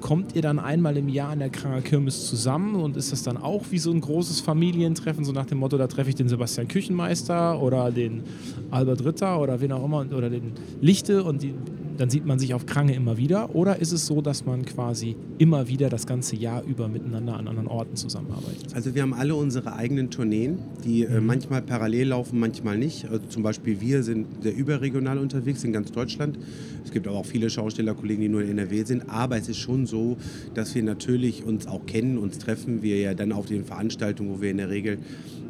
Kommt 0.00 0.34
ihr 0.34 0.42
dann 0.42 0.58
einmal 0.58 0.96
im 0.96 1.08
Jahr 1.08 1.30
an 1.30 1.38
der 1.38 1.50
Kranger 1.50 1.82
Kirmes 1.82 2.26
zusammen 2.26 2.74
und 2.74 2.96
ist 2.96 3.12
das 3.12 3.22
dann 3.22 3.36
auch 3.36 3.64
wie 3.70 3.78
so 3.78 3.90
ein 3.90 4.00
großes 4.00 4.40
Familientreffen, 4.40 5.24
so 5.24 5.32
nach 5.32 5.46
dem 5.46 5.58
Motto, 5.58 5.76
da 5.78 5.86
treffe 5.86 6.10
ich 6.10 6.16
den 6.16 6.28
Sebastian 6.28 6.68
Küchenmeister 6.68 7.60
oder 7.60 7.90
den 7.90 8.22
Albert 8.70 9.04
Ritter 9.04 9.40
oder 9.40 9.60
wen 9.60 9.72
auch 9.72 9.84
immer 9.84 10.06
oder 10.12 10.30
den 10.30 10.52
Lichte 10.80 11.22
und 11.22 11.42
die, 11.42 11.54
dann 12.00 12.08
sieht 12.08 12.24
man 12.24 12.38
sich 12.38 12.54
auf 12.54 12.64
Krange 12.64 12.94
immer 12.94 13.18
wieder? 13.18 13.54
Oder 13.54 13.78
ist 13.78 13.92
es 13.92 14.06
so, 14.06 14.22
dass 14.22 14.46
man 14.46 14.64
quasi 14.64 15.16
immer 15.36 15.68
wieder 15.68 15.90
das 15.90 16.06
ganze 16.06 16.34
Jahr 16.34 16.64
über 16.64 16.88
miteinander 16.88 17.36
an 17.36 17.46
anderen 17.46 17.68
Orten 17.68 17.94
zusammenarbeitet? 17.94 18.74
Also 18.74 18.94
wir 18.94 19.02
haben 19.02 19.12
alle 19.12 19.34
unsere 19.34 19.74
eigenen 19.74 20.08
Tourneen, 20.08 20.60
die 20.82 21.04
äh, 21.04 21.20
mhm. 21.20 21.26
manchmal 21.26 21.60
parallel 21.60 22.08
laufen, 22.08 22.40
manchmal 22.40 22.78
nicht. 22.78 23.04
Also 23.04 23.26
zum 23.26 23.42
Beispiel 23.42 23.82
wir 23.82 24.02
sind 24.02 24.42
sehr 24.42 24.56
überregional 24.56 25.18
unterwegs 25.18 25.62
in 25.62 25.74
ganz 25.74 25.92
Deutschland. 25.92 26.38
Es 26.82 26.90
gibt 26.90 27.06
aber 27.06 27.18
auch 27.18 27.26
viele 27.26 27.50
Schaustellerkollegen, 27.50 28.22
die 28.22 28.30
nur 28.30 28.40
in 28.40 28.48
NRW 28.48 28.82
sind. 28.84 29.10
Aber 29.10 29.36
es 29.36 29.50
ist 29.50 29.58
schon 29.58 29.84
so, 29.84 30.16
dass 30.54 30.74
wir 30.74 30.82
natürlich 30.82 31.44
uns 31.44 31.66
auch 31.66 31.84
kennen, 31.84 32.16
uns 32.16 32.38
treffen. 32.38 32.80
Wir 32.80 32.98
ja 32.98 33.12
dann 33.12 33.30
auf 33.30 33.44
den 33.44 33.66
Veranstaltungen, 33.66 34.30
wo 34.30 34.40
wir 34.40 34.50
in 34.50 34.56
der 34.56 34.70
Regel 34.70 34.96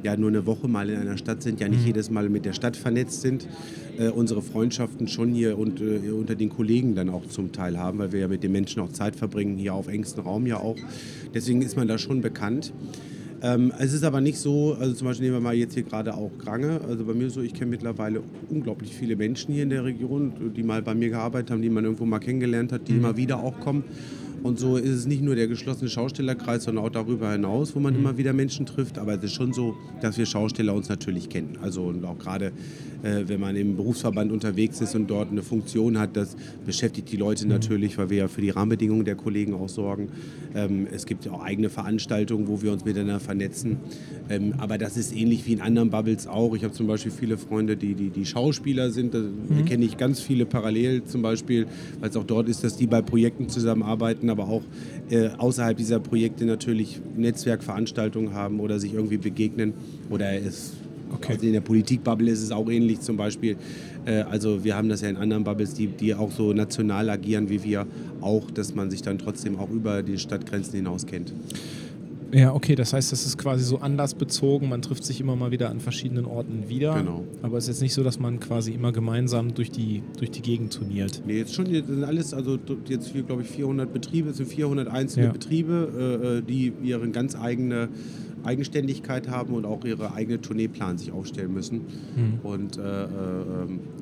ja 0.02 0.17
nur 0.17 0.31
eine 0.31 0.47
Woche 0.47 0.69
mal 0.69 0.88
in 0.88 0.99
einer 0.99 1.17
Stadt 1.17 1.43
sind, 1.43 1.61
ja 1.61 1.69
nicht 1.69 1.82
mhm. 1.82 1.87
jedes 1.87 2.11
Mal 2.11 2.29
mit 2.29 2.44
der 2.44 2.52
Stadt 2.52 2.76
vernetzt 2.76 3.20
sind, 3.20 3.47
äh, 3.99 4.08
unsere 4.08 4.43
Freundschaften 4.43 5.08
schon 5.08 5.32
hier 5.32 5.58
und, 5.58 5.81
äh, 5.81 6.11
unter 6.11 6.35
den 6.40 6.50
Kollegen 6.50 6.94
dann 6.94 7.08
auch 7.08 7.26
zum 7.26 7.52
Teil 7.52 7.78
haben, 7.78 7.98
weil 7.98 8.12
wir 8.12 8.20
ja 8.20 8.28
mit 8.28 8.42
den 8.42 8.52
Menschen 8.52 8.82
auch 8.82 8.90
Zeit 8.90 9.16
verbringen, 9.16 9.56
hier 9.56 9.75
auf 9.75 9.88
engstem 9.88 10.25
Raum 10.25 10.46
ja 10.46 10.56
auch. 10.58 10.76
Deswegen 11.34 11.62
ist 11.62 11.76
man 11.76 11.87
da 11.87 11.98
schon 11.98 12.20
bekannt. 12.20 12.72
Ähm, 13.42 13.72
es 13.78 13.92
ist 13.92 14.04
aber 14.04 14.20
nicht 14.20 14.38
so, 14.38 14.75
also 14.78 14.92
zum 14.92 15.06
Beispiel 15.06 15.26
nehmen 15.26 15.38
wir 15.38 15.48
mal 15.48 15.54
jetzt 15.54 15.75
hier 15.75 15.82
gerade 15.82 16.14
auch 16.14 16.31
Krange. 16.38 16.81
Also 16.87 17.04
bei 17.04 17.14
mir 17.14 17.31
so, 17.31 17.40
ich 17.40 17.54
kenne 17.54 17.70
mittlerweile 17.70 18.22
unglaublich 18.50 18.94
viele 18.94 19.16
Menschen 19.16 19.54
hier 19.54 19.62
in 19.62 19.70
der 19.70 19.84
Region, 19.84 20.52
die 20.54 20.62
mal 20.62 20.82
bei 20.82 20.94
mir 20.94 21.08
gearbeitet 21.08 21.50
haben, 21.50 21.62
die 21.62 21.70
man 21.70 21.84
irgendwo 21.84 22.04
mal 22.04 22.19
kennengelernt 22.19 22.72
hat, 22.72 22.88
die 22.88 22.92
mhm. 22.92 22.98
immer 22.98 23.16
wieder 23.16 23.42
auch 23.42 23.58
kommen. 23.60 23.84
Und 24.42 24.58
so 24.58 24.76
ist 24.76 24.90
es 24.90 25.06
nicht 25.06 25.22
nur 25.22 25.34
der 25.34 25.48
geschlossene 25.48 25.90
Schaustellerkreis, 25.90 26.64
sondern 26.64 26.84
auch 26.84 26.90
darüber 26.90 27.32
hinaus, 27.32 27.75
wo 27.75 27.81
man 27.81 27.94
mhm. 27.94 28.00
immer 28.00 28.19
wieder 28.19 28.32
Menschen 28.32 28.66
trifft. 28.66 28.98
Aber 28.98 29.14
es 29.14 29.25
ist 29.25 29.34
schon 29.34 29.52
so, 29.52 29.76
dass 30.00 30.16
wir 30.16 30.26
Schausteller 30.26 30.75
uns 30.75 30.88
natürlich 30.88 31.28
kennen. 31.28 31.58
Also 31.62 31.84
und 31.84 32.04
auch 32.04 32.19
gerade, 32.19 32.52
äh, 33.02 33.25
wenn 33.26 33.40
man 33.40 33.56
im 33.56 33.76
Berufsverband 33.76 34.32
unterwegs 34.32 34.81
ist 34.81 34.94
und 34.94 35.10
dort 35.10 35.31
eine 35.31 35.42
Funktion 35.42 35.98
hat, 35.98 36.16
das 36.16 36.37
beschäftigt 36.64 37.12
die 37.12 37.16
Leute 37.16 37.44
mhm. 37.44 37.50
natürlich, 37.50 37.98
weil 37.98 38.08
wir 38.10 38.16
ja 38.19 38.28
für 38.28 38.40
die 38.40 38.50
Rahmenbedingungen 38.50 39.04
der 39.04 39.16
Kollegen 39.16 39.54
auch 39.54 39.69
sorgen. 39.69 40.08
Ähm, 40.54 40.87
es 40.90 41.04
gibt 41.06 41.26
ja 41.26 41.32
auch 41.32 41.42
eigene 41.42 41.69
Veranstaltungen, 41.69 42.48
wo 42.48 42.62
wir 42.62 42.72
uns 42.72 42.84
miteinander 42.84 43.20
vernetzen. 43.20 43.76
Ähm, 44.31 44.54
aber 44.58 44.78
das 44.78 44.96
ist 44.96 45.14
ähnlich 45.14 45.46
wie 45.46 45.52
in 45.52 45.60
anderen 45.60 45.90
Bubbles 45.90 46.26
auch. 46.26 46.54
Ich 46.54 46.64
habe 46.64 46.72
zum 46.72 46.87
Beispiel 46.87 47.12
viele 47.12 47.37
Freunde, 47.37 47.76
die, 47.76 47.94
die, 47.94 48.08
die 48.08 48.25
Schauspieler 48.25 48.90
sind. 48.90 49.12
Da 49.12 49.19
mhm. 49.19 49.64
kenne 49.66 49.84
ich 49.84 49.98
ganz 49.98 50.20
viele 50.20 50.47
parallel 50.47 51.04
zum 51.04 51.20
Beispiel, 51.20 51.66
weil 52.00 52.09
es 52.09 52.16
auch 52.16 52.25
dort 52.25 52.49
ist, 52.49 52.64
dass 52.64 52.76
die 52.76 52.87
bei 52.87 53.02
Projekten 53.02 53.49
zusammenarbeiten 53.49 54.29
aber 54.30 54.49
auch 54.49 54.62
äh, 55.10 55.28
außerhalb 55.37 55.76
dieser 55.76 56.00
Projekte 56.00 56.44
natürlich 56.44 57.00
Netzwerkveranstaltungen 57.16 58.34
haben 58.34 58.60
oder 58.60 58.78
sich 58.78 58.94
irgendwie 58.94 59.18
begegnen. 59.18 59.75
Oder 60.08 60.32
es, 60.34 60.72
okay. 61.12 61.34
also 61.34 61.46
in 61.46 61.52
der 61.52 61.60
Politikbubble 61.60 62.30
ist 62.30 62.42
es 62.42 62.52
auch 62.52 62.70
ähnlich 62.70 63.00
zum 63.00 63.16
Beispiel. 63.16 63.56
Äh, 64.04 64.22
also 64.22 64.64
wir 64.64 64.76
haben 64.76 64.88
das 64.88 65.00
ja 65.00 65.08
in 65.08 65.16
anderen 65.16 65.44
Bubbles, 65.44 65.75
die, 65.75 65.88
die 65.88 66.14
auch 66.14 66.30
so 66.30 66.52
national 66.52 67.10
agieren 67.10 67.49
wie 67.49 67.62
wir, 67.62 67.87
auch, 68.20 68.50
dass 68.50 68.75
man 68.75 68.90
sich 68.90 69.02
dann 69.02 69.18
trotzdem 69.18 69.58
auch 69.58 69.70
über 69.70 70.02
die 70.02 70.18
Stadtgrenzen 70.18 70.75
hinaus 70.75 71.06
kennt. 71.06 71.32
Ja, 72.32 72.54
okay, 72.54 72.75
das 72.75 72.92
heißt, 72.92 73.12
das 73.12 73.26
ist 73.26 73.38
quasi 73.38 73.64
so 73.64 73.78
anlassbezogen. 73.78 74.68
Man 74.68 74.82
trifft 74.82 75.04
sich 75.04 75.20
immer 75.20 75.37
mal 75.37 75.50
wieder 75.50 75.70
an 75.70 75.80
verschiedenen 75.80 76.26
Orten 76.26 76.68
wieder. 76.68 76.94
Genau. 76.94 77.25
Aber 77.42 77.58
es 77.58 77.64
ist 77.64 77.68
jetzt 77.68 77.82
nicht 77.82 77.94
so, 77.94 78.02
dass 78.02 78.18
man 78.18 78.40
quasi 78.40 78.72
immer 78.72 78.92
gemeinsam 78.92 79.54
durch 79.54 79.70
die, 79.70 80.02
durch 80.18 80.30
die 80.30 80.42
Gegend 80.42 80.72
turniert. 80.72 81.22
Nee, 81.26 81.38
jetzt 81.38 81.54
schon, 81.54 81.66
jetzt 81.66 81.88
sind 81.88 82.04
alles, 82.04 82.32
also 82.34 82.58
jetzt 82.87 83.08
hier, 83.08 83.22
glaube 83.22 83.42
ich, 83.42 83.49
400 83.49 83.92
Betriebe, 83.92 84.30
es 84.30 84.37
sind 84.37 84.49
400 84.49 84.88
einzelne 84.88 85.26
ja. 85.26 85.32
Betriebe, 85.32 85.88
äh, 86.22 86.38
äh, 86.38 86.42
die 86.42 86.72
ihren 86.82 87.12
ganz 87.12 87.34
eigene 87.37 87.88
Eigenständigkeit 88.44 89.28
haben 89.28 89.54
und 89.54 89.64
auch 89.64 89.85
ihre 89.85 90.14
eigene 90.14 90.40
Tourneeplan 90.40 90.99
sich 90.99 91.12
aufstellen 91.12 91.52
müssen. 91.52 91.82
Mhm. 92.16 92.38
Und 92.42 92.78
äh, 92.78 93.04
äh, 93.04 93.09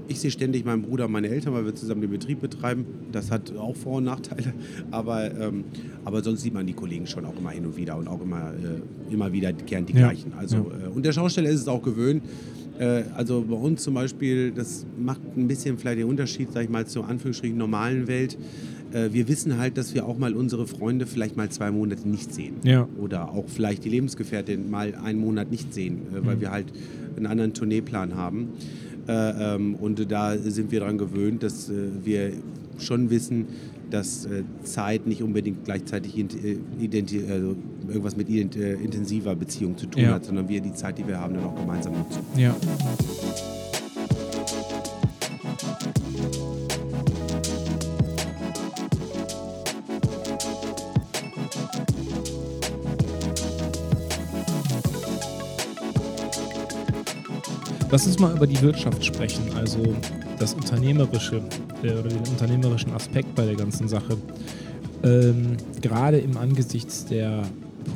ich 0.09 0.21
sehe 0.21 0.31
ständig 0.31 0.65
meinen 0.65 0.83
Bruder 0.83 1.07
und 1.07 1.13
meine 1.13 1.29
Eltern, 1.29 1.53
weil 1.55 1.65
wir 1.65 1.75
zusammen 1.75 2.01
den 2.01 2.11
Betrieb 2.11 2.41
betreiben. 2.41 2.87
Das 3.13 3.31
hat 3.31 3.55
auch 3.57 3.77
Vor- 3.77 3.99
und 3.99 4.05
Nachteile. 4.05 4.53
Aber, 4.91 5.31
ähm, 5.39 5.65
aber 6.05 6.23
sonst 6.23 6.43
sieht 6.43 6.55
man 6.55 6.67
die 6.67 6.73
Kollegen 6.73 7.07
schon 7.07 7.25
auch 7.25 7.37
immer 7.37 7.51
hin 7.51 7.67
und 7.67 7.77
wieder 7.77 7.97
und 7.97 8.09
auch 8.09 8.21
immer, 8.21 8.53
äh, 8.53 9.13
immer 9.13 9.33
wieder 9.33 9.53
gern 9.53 9.85
die 9.85 9.93
ja. 9.93 10.09
gleichen. 10.09 10.33
Also, 10.37 10.57
ja. 10.57 10.87
Äh, 10.87 10.89
und 10.89 11.05
der 11.05 11.13
Schausteller 11.13 11.51
ist 11.51 11.61
es 11.61 11.69
auch 11.69 11.83
gewöhnt. 11.83 12.23
Äh, 12.79 13.03
also 13.15 13.45
bei 13.49 13.57
uns 13.57 13.83
zum 13.83 13.95
Beispiel, 13.95 14.53
das 14.53 14.87
macht 14.99 15.21
ein 15.37 15.49
bisschen 15.49 15.79
vielleicht 15.79 15.99
den 15.99 16.07
Unterschied, 16.07 16.53
sag 16.53 16.65
ich 16.65 16.71
mal, 16.71 16.87
zur 16.87 17.07
Anführungsstrichen 17.07 17.57
normalen 17.57 18.07
Welt 18.07 18.39
äh, 18.93 19.13
wir 19.13 19.29
wissen 19.29 19.59
halt, 19.59 19.77
dass 19.77 19.95
wir 19.95 20.07
auch 20.07 20.19
mal 20.19 20.35
unsere 20.35 20.67
Freunde 20.67 21.07
vielleicht 21.07 21.37
mal 21.37 21.49
zwei 21.51 21.71
Monate 21.71 22.09
nicht 22.09 22.35
sehen. 22.35 22.57
Ja. 22.65 22.89
Oder 22.99 23.31
auch 23.31 23.45
vielleicht 23.49 23.85
die 23.85 23.89
Lebensgefährtin 23.91 24.71
mal 24.71 24.95
einen 24.95 25.21
Monat 25.21 25.51
nicht 25.51 25.75
sehen, 25.75 26.03
äh, 26.13 26.27
weil 26.27 26.37
mhm. 26.37 26.41
wir 26.41 26.51
halt 26.51 26.67
einen 27.17 27.27
anderen 27.27 27.55
Tourneeplan 27.55 28.15
haben. 28.15 28.51
Äh, 29.09 29.55
ähm, 29.55 29.75
und 29.75 30.11
da 30.11 30.37
sind 30.37 30.71
wir 30.71 30.81
daran 30.81 30.99
gewöhnt, 30.99 31.43
dass 31.43 31.71
äh, 31.71 31.75
wir 32.05 32.33
schon 32.79 33.11
wissen, 33.11 33.47
dass 33.91 34.27
äh, 34.27 34.43
Zeit 34.65 35.07
nicht 35.07 35.23
unbedingt 35.23 35.65
gleichzeitig 35.65 36.15
also 36.15 37.57
irgendwas 37.89 38.17
mit 38.17 38.29
intensiver 38.29 39.35
Beziehung 39.35 39.79
zu 39.79 39.87
tun 39.87 40.03
ja. 40.03 40.11
hat, 40.11 40.27
sondern 40.27 40.49
wir 40.51 40.61
die 40.61 40.75
Zeit, 40.75 40.99
die 40.99 41.09
wir 41.09 41.19
haben, 41.19 41.35
dann 41.35 41.45
auch 41.45 41.57
gemeinsam 41.57 41.95
nutzen. 41.95 42.21
Ja. 42.37 42.55
Lass 57.91 58.07
uns 58.07 58.19
mal 58.19 58.37
über 58.37 58.47
die 58.47 58.61
Wirtschaft 58.61 59.03
sprechen, 59.03 59.45
also 59.57 59.79
das 60.39 60.53
Unternehmerische 60.53 61.41
äh, 61.83 61.93
oder 61.93 62.11
den 62.11 62.19
unternehmerischen 62.19 62.93
Aspekt 62.93 63.35
bei 63.35 63.47
der 63.47 63.55
ganzen 63.55 63.89
Sache. 63.89 64.19
Ähm, 65.03 65.57
gerade 65.81 66.19
im 66.19 66.37
Angesichts 66.37 67.07
der 67.07 67.45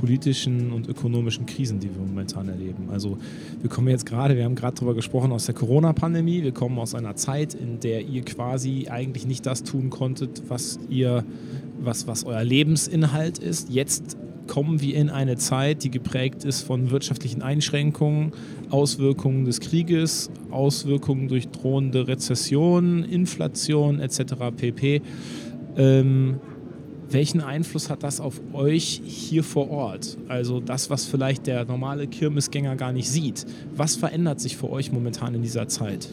politischen 0.00 0.72
und 0.72 0.88
ökonomischen 0.88 1.44
Krisen, 1.44 1.78
die 1.78 1.94
wir 1.94 2.00
momentan 2.00 2.48
erleben. 2.48 2.88
Also 2.90 3.18
wir 3.60 3.68
kommen 3.68 3.88
jetzt 3.88 4.06
gerade, 4.06 4.34
wir 4.34 4.44
haben 4.44 4.54
gerade 4.54 4.76
darüber 4.76 4.94
gesprochen, 4.94 5.30
aus 5.30 5.44
der 5.44 5.54
Corona-Pandemie. 5.54 6.42
Wir 6.42 6.52
kommen 6.52 6.78
aus 6.78 6.94
einer 6.94 7.14
Zeit, 7.16 7.52
in 7.52 7.78
der 7.80 8.00
ihr 8.00 8.24
quasi 8.24 8.88
eigentlich 8.88 9.26
nicht 9.26 9.44
das 9.44 9.62
tun 9.62 9.90
konntet, 9.90 10.44
was 10.48 10.78
ihr, 10.88 11.22
was, 11.82 12.06
was 12.06 12.24
euer 12.24 12.42
Lebensinhalt 12.42 13.38
ist. 13.38 13.68
Jetzt 13.68 14.16
kommen 14.46 14.80
wir 14.80 14.96
in 14.96 15.10
eine 15.10 15.36
Zeit, 15.36 15.84
die 15.84 15.90
geprägt 15.90 16.44
ist 16.44 16.62
von 16.62 16.90
wirtschaftlichen 16.90 17.42
Einschränkungen, 17.42 18.32
Auswirkungen 18.70 19.44
des 19.44 19.60
Krieges, 19.60 20.30
Auswirkungen 20.50 21.28
durch 21.28 21.48
drohende 21.48 22.08
Rezession, 22.08 23.04
Inflation 23.04 24.00
etc. 24.00 24.34
pp. 24.56 25.02
Ähm, 25.76 26.40
welchen 27.10 27.40
Einfluss 27.42 27.90
hat 27.90 28.02
das 28.02 28.20
auf 28.20 28.40
euch 28.54 29.02
hier 29.04 29.44
vor 29.44 29.70
Ort? 29.70 30.16
Also 30.28 30.60
das, 30.60 30.88
was 30.88 31.04
vielleicht 31.04 31.46
der 31.46 31.64
normale 31.64 32.06
Kirmesgänger 32.06 32.76
gar 32.76 32.92
nicht 32.92 33.08
sieht. 33.08 33.44
Was 33.76 33.96
verändert 33.96 34.40
sich 34.40 34.56
für 34.56 34.70
euch 34.70 34.92
momentan 34.92 35.34
in 35.34 35.42
dieser 35.42 35.68
Zeit? 35.68 36.08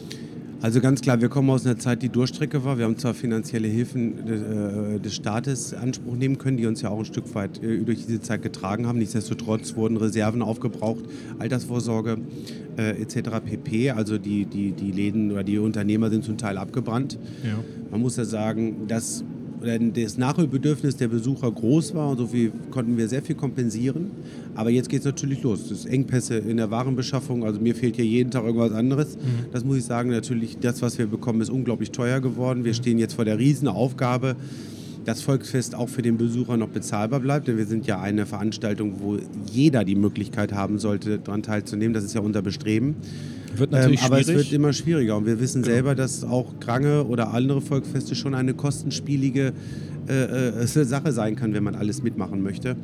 Also 0.62 0.82
ganz 0.82 1.00
klar, 1.00 1.22
wir 1.22 1.30
kommen 1.30 1.48
aus 1.48 1.64
einer 1.64 1.78
Zeit, 1.78 2.02
die 2.02 2.10
Durchstrecke 2.10 2.64
war. 2.64 2.76
Wir 2.76 2.84
haben 2.84 2.98
zwar 2.98 3.14
finanzielle 3.14 3.66
Hilfen 3.66 4.96
äh, 4.96 5.00
des 5.00 5.14
Staates 5.14 5.72
in 5.72 5.78
Anspruch 5.78 6.16
nehmen 6.16 6.36
können, 6.36 6.58
die 6.58 6.66
uns 6.66 6.82
ja 6.82 6.90
auch 6.90 6.98
ein 6.98 7.06
Stück 7.06 7.34
weit 7.34 7.62
äh, 7.62 7.78
durch 7.78 8.04
diese 8.04 8.20
Zeit 8.20 8.42
getragen 8.42 8.86
haben. 8.86 8.98
Nichtsdestotrotz 8.98 9.74
wurden 9.74 9.96
Reserven 9.96 10.42
aufgebraucht, 10.42 11.04
Altersvorsorge 11.38 12.18
äh, 12.76 13.00
etc. 13.00 13.40
pp. 13.42 13.92
Also 13.92 14.18
die, 14.18 14.44
die, 14.44 14.72
die 14.72 14.92
Läden 14.92 15.32
oder 15.32 15.44
die 15.44 15.58
Unternehmer 15.58 16.10
sind 16.10 16.24
zum 16.24 16.36
Teil 16.36 16.58
abgebrannt. 16.58 17.18
Ja. 17.42 17.58
Man 17.90 18.02
muss 18.02 18.16
ja 18.16 18.26
sagen, 18.26 18.86
dass 18.86 19.24
das 19.94 20.16
Nachholbedürfnis 20.16 20.96
der 20.96 21.08
Besucher 21.08 21.50
groß 21.50 21.94
war 21.94 22.10
und 22.10 22.18
so 22.18 22.26
viel 22.26 22.52
konnten 22.70 22.96
wir 22.96 23.08
sehr 23.08 23.22
viel 23.22 23.36
kompensieren. 23.36 24.10
Aber 24.54 24.70
jetzt 24.70 24.88
geht 24.88 25.00
es 25.00 25.04
natürlich 25.04 25.42
los. 25.42 25.68
Das 25.68 25.86
Engpässe 25.86 26.38
in 26.38 26.56
der 26.56 26.70
Warenbeschaffung, 26.70 27.44
also 27.44 27.60
mir 27.60 27.74
fehlt 27.74 27.96
hier 27.96 28.04
jeden 28.04 28.30
Tag 28.30 28.44
irgendwas 28.44 28.72
anderes. 28.72 29.16
Mhm. 29.16 29.52
Das 29.52 29.64
muss 29.64 29.78
ich 29.78 29.84
sagen, 29.84 30.10
natürlich, 30.10 30.58
das, 30.58 30.82
was 30.82 30.98
wir 30.98 31.06
bekommen, 31.06 31.40
ist 31.40 31.50
unglaublich 31.50 31.90
teuer 31.90 32.20
geworden. 32.20 32.64
Wir 32.64 32.72
mhm. 32.72 32.76
stehen 32.76 32.98
jetzt 32.98 33.14
vor 33.14 33.24
der 33.24 33.38
Riesenaufgabe, 33.38 34.36
das 35.10 35.22
Volksfest 35.22 35.74
auch 35.74 35.88
für 35.88 36.02
den 36.02 36.16
Besucher 36.16 36.56
noch 36.56 36.68
bezahlbar 36.68 37.20
bleibt. 37.20 37.48
Denn 37.48 37.58
wir 37.58 37.66
sind 37.66 37.86
ja 37.86 38.00
eine 38.00 38.26
Veranstaltung, 38.26 39.00
wo 39.00 39.18
jeder 39.50 39.84
die 39.84 39.96
Möglichkeit 39.96 40.52
haben 40.52 40.78
sollte, 40.78 41.18
daran 41.18 41.42
teilzunehmen. 41.42 41.92
Das 41.94 42.04
ist 42.04 42.14
ja 42.14 42.20
unser 42.20 42.42
Bestreben. 42.42 42.94
Wird 43.56 43.72
natürlich 43.72 44.00
ähm, 44.00 44.06
aber 44.06 44.22
schwierig. 44.22 44.40
es 44.40 44.44
wird 44.44 44.52
immer 44.52 44.72
schwieriger 44.72 45.16
und 45.16 45.26
wir 45.26 45.40
wissen 45.40 45.62
genau. 45.62 45.74
selber, 45.74 45.94
dass 45.96 46.22
auch 46.22 46.60
Krange 46.60 47.04
oder 47.04 47.34
andere 47.34 47.60
Volksfeste 47.60 48.14
schon 48.14 48.34
eine 48.36 48.54
kostenspielige 48.54 49.52
äh, 50.08 50.62
äh, 50.62 50.66
Sache 50.66 51.10
sein 51.10 51.34
kann, 51.34 51.54
wenn 51.54 51.64
man 51.64 51.74
alles 51.74 52.04
mitmachen 52.04 52.42
möchte. 52.42 52.76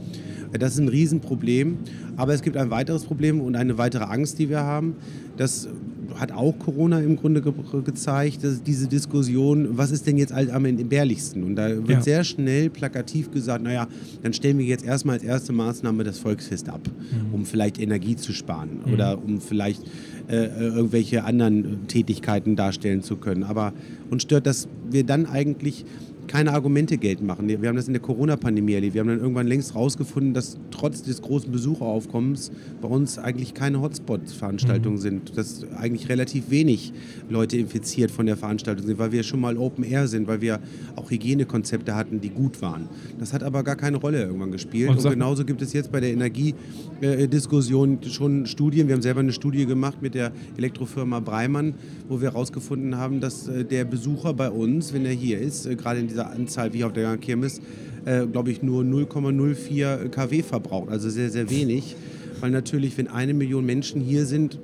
Das 0.53 0.73
ist 0.73 0.81
ein 0.81 0.89
Riesenproblem. 0.89 1.79
Aber 2.17 2.35
es 2.35 2.43
gibt 2.43 2.57
ein 2.57 2.71
weiteres 2.71 3.05
Problem 3.05 3.41
und 3.41 3.55
eine 3.55 3.79
weitere 3.79 4.05
Angst, 4.05 4.39
die 4.41 4.49
wir 4.49 4.61
haben. 4.61 4.97
Das 5.37 5.69
hat 6.17 6.33
auch 6.33 6.59
Corona 6.59 7.01
im 7.01 7.17
Grunde 7.17 7.43
ge 7.43 7.53
gezeigt, 7.85 8.45
dass 8.45 8.63
diese 8.63 8.89
Diskussion, 8.89 9.77
was 9.77 9.91
ist 9.91 10.07
denn 10.07 10.17
jetzt 10.17 10.33
am 10.33 10.65
entbehrlichsten? 10.65 11.45
Und 11.45 11.57
da 11.57 11.69
wird 11.69 11.89
ja. 11.89 12.01
sehr 12.01 12.25
schnell 12.25 12.71
plakativ 12.71 13.31
gesagt, 13.31 13.63
naja, 13.63 13.87
dann 14.23 14.33
stellen 14.33 14.59
wir 14.59 14.65
jetzt 14.65 14.85
erstmal 14.85 15.17
als 15.17 15.25
erste 15.25 15.53
Maßnahme 15.53 16.05
das 16.05 16.19
Volksfest 16.19 16.69
ab, 16.69 16.81
mhm. 16.89 17.35
um 17.35 17.45
vielleicht 17.45 17.81
Energie 17.81 18.17
zu 18.17 18.33
sparen 18.33 18.81
mhm. 18.85 18.93
oder 18.93 19.23
um 19.23 19.41
vielleicht 19.41 19.83
äh, 20.29 20.47
irgendwelche 20.47 21.25
anderen 21.25 21.87
Tätigkeiten 21.87 22.57
darstellen 22.57 23.03
zu 23.03 23.17
können. 23.17 23.45
Aber 23.45 23.73
uns 24.11 24.23
stört, 24.23 24.47
dass 24.47 24.69
wir 24.91 25.05
dann 25.05 25.27
eigentlich 25.27 25.85
keine 26.27 26.53
Argumente 26.53 26.99
geltend 26.99 27.27
machen. 27.27 27.49
Wir 27.49 27.69
haben 27.69 27.77
das 27.77 27.87
in 27.87 27.93
der 27.93 28.03
Corona-Pandemie 28.03 28.75
erlebt. 28.75 28.95
Wir 28.95 29.01
haben 29.01 29.09
dann 29.09 29.21
irgendwann 29.21 29.47
längst 29.47 29.75
herausgefunden, 29.75 30.35
dass 30.35 30.59
trotz 30.71 31.03
des 31.03 31.23
großen 31.23 31.51
Besucheraufkommens 31.51 32.51
bei 32.81 32.89
uns 32.89 33.19
eigentlich 33.19 33.55
keine 33.55 33.81
Hotspot-Veranstaltungen 33.81 34.97
mhm. 34.97 35.01
sind. 35.01 35.37
Dass 35.37 35.65
eigentlich 35.77 36.09
relativ 36.09 36.51
wenig 36.51 36.93
Leute 37.29 37.57
infiziert 37.57 38.11
von 38.11 38.27
der 38.27 38.37
Veranstaltung 38.37 38.87
sind, 38.87 38.99
weil 38.99 39.13
wir 39.13 39.23
schon 39.23 39.41
mal 39.41 39.57
Open 39.57 39.85
Air 39.85 40.09
sind, 40.09 40.27
weil 40.27 40.41
wir 40.41 40.61
auch 40.97 41.11
Hygienekonzepte 41.11 41.95
hatten, 41.95 42.21
die 42.21 42.31
gut 42.31 42.63
waren. 42.63 42.89
Das 43.19 43.33
hat 43.33 43.43
aber 43.43 43.63
gar 43.63 43.77
keine 43.77 43.99
Rolle 43.99 44.23
irgendwann 44.23 44.53
gespielt. 44.53 44.91
Und, 44.91 45.05
Und 45.05 45.11
genauso 45.11 45.45
gibt 45.45 45.63
es 45.63 45.73
jetzt 45.73 45.93
bei 45.93 46.01
der 46.01 46.11
Energiediskussion 46.11 47.99
schon 48.09 48.47
Studien. 48.47 48.89
Wir 48.89 48.95
haben 48.95 49.03
selber 49.03 49.21
eine 49.21 49.33
Studie 49.33 49.67
gemacht 49.67 50.03
mit 50.03 50.15
der 50.15 50.33
Elektrofirma 50.57 51.21
Breimann, 51.21 51.75
wo 52.09 52.21
wir 52.21 52.33
herausgefunden 52.33 52.97
haben, 52.97 53.21
dass 53.21 53.49
äh, 53.49 53.65
der 53.65 53.85
Besucher 53.85 54.35
bei 54.35 54.51
uns, 54.51 54.93
wenn 54.93 55.05
er 55.05 55.13
hier 55.13 55.39
ist, 55.41 55.67
äh, 55.67 55.77
gerade 55.77 56.01
in 56.01 56.09
dieser 56.09 56.16
Anzahl 56.25 56.73
wie 56.73 56.85
auf 56.85 56.93
der 56.93 57.17
Kirmes, 57.19 57.61
äh, 58.05 58.27
glaube 58.27 58.51
ich, 58.51 58.63
nur 58.63 58.83
0,04 58.83 60.09
kW 60.09 60.43
verbraucht. 60.43 60.91
Also 60.91 61.11
sehr, 61.11 61.31
sehr 61.31 61.51
wenig. 61.51 61.97
Weil 62.41 62.51
natürlich, 62.51 62.97
wenn 62.99 63.09
eine 63.09 63.35
Million 63.35 63.65
Menschen 63.65 64.01
hier 64.01 64.27
sind, 64.27 64.59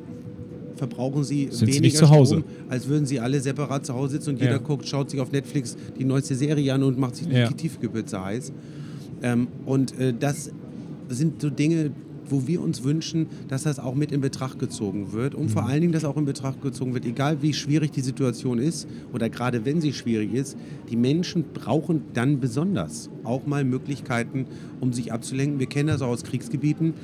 verbrauchen 0.77 1.23
sie 1.25 1.49
sind 1.51 1.69
weniger 1.69 2.07
sie 2.07 2.27
Strom, 2.27 2.45
als 2.69 2.89
würden 2.89 3.07
sie 3.07 3.21
alle 3.21 3.41
separat 3.41 3.87
zu 3.87 3.95
Hause 3.95 4.15
sitzen 4.15 4.31
und 4.31 4.41
jeder 4.41 4.53
ja. 4.53 4.59
guckt, 4.59 4.89
schaut 4.89 5.11
sich 5.11 5.21
auf 5.21 5.31
Netflix 5.31 5.77
die 5.99 6.05
neueste 6.05 6.35
Serie 6.35 6.75
an 6.75 6.83
und 6.83 6.99
macht 6.99 7.17
sich 7.17 7.29
ja. 7.29 7.49
die 7.49 7.55
Tiefkühlpizza 7.55 8.25
heiß. 8.25 8.53
Ähm, 9.23 9.47
und 9.65 9.99
äh, 9.99 10.13
das 10.19 10.51
sind 11.09 11.41
so 11.41 11.51
Dinge, 11.51 11.93
wo 12.29 12.47
wir 12.47 12.61
uns 12.63 12.85
wünschen, 12.85 13.27
dass 13.49 13.65
das 13.65 13.79
auch 13.79 13.95
mit 13.95 14.13
in 14.13 14.21
Betracht 14.21 14.59
gezogen 14.59 15.13
wird 15.13 15.35
und 15.35 15.45
mhm. 15.45 15.49
vor 15.51 15.67
allen 15.67 15.81
Dingen, 15.81 15.93
dass 15.93 16.05
auch 16.05 16.17
in 16.17 16.25
Betracht 16.25 16.61
gezogen 16.63 16.95
wird, 16.95 17.05
egal 17.07 17.43
wie 17.43 17.53
schwierig 17.53 17.93
die 17.93 18.01
Situation 18.01 18.59
ist 18.59 18.89
oder 19.13 19.29
gerade 19.29 19.65
wenn 19.65 19.81
sie 19.81 19.93
schwierig 19.93 20.35
ist, 20.35 20.57
die 20.91 20.97
Menschen 20.97 21.45
brauchen 21.53 22.03
dann 22.15 22.41
besonders 22.41 23.11
auch 23.25 23.47
mal 23.47 23.65
Möglichkeiten, 23.65 24.47
um 24.81 24.93
sich 24.93 25.13
abzulenken. 25.13 25.59
Wir 25.59 25.67
kennen 25.67 25.89
das 25.89 26.03
auch 26.03 26.09
aus 26.09 26.25
Kriegsgebieten. 26.25 26.95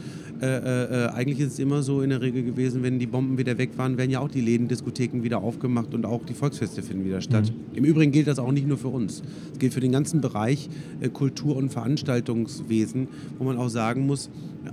Äh, 0.40 0.46
äh, 0.46 1.04
äh, 1.06 1.08
eigentlich 1.08 1.40
ist 1.40 1.54
es 1.54 1.58
immer 1.58 1.82
so 1.82 2.00
in 2.00 2.10
der 2.10 2.20
Regel 2.20 2.44
gewesen, 2.44 2.82
wenn 2.84 3.00
die 3.00 3.06
Bomben 3.06 3.38
wieder 3.38 3.58
weg 3.58 3.70
waren, 3.76 3.98
werden 3.98 4.10
ja 4.10 4.20
auch 4.20 4.28
die 4.28 4.40
Läden, 4.40 4.68
Diskotheken 4.68 5.24
wieder 5.24 5.38
aufgemacht 5.38 5.94
und 5.94 6.06
auch 6.06 6.24
die 6.24 6.34
Volksfeste 6.34 6.82
finden 6.82 7.04
wieder 7.04 7.20
statt. 7.20 7.52
Mhm. 7.52 7.76
Im 7.76 7.84
Übrigen 7.84 8.12
gilt 8.12 8.28
das 8.28 8.38
auch 8.38 8.52
nicht 8.52 8.66
nur 8.66 8.78
für 8.78 8.88
uns. 8.88 9.22
Es 9.52 9.58
gilt 9.58 9.74
für 9.74 9.80
den 9.80 9.90
ganzen 9.90 10.20
Bereich 10.20 10.68
äh, 11.00 11.08
Kultur- 11.08 11.56
und 11.56 11.70
Veranstaltungswesen, 11.70 13.08
wo 13.38 13.44
man 13.44 13.56
auch 13.56 13.68
sagen 13.68 14.06
muss, 14.06 14.30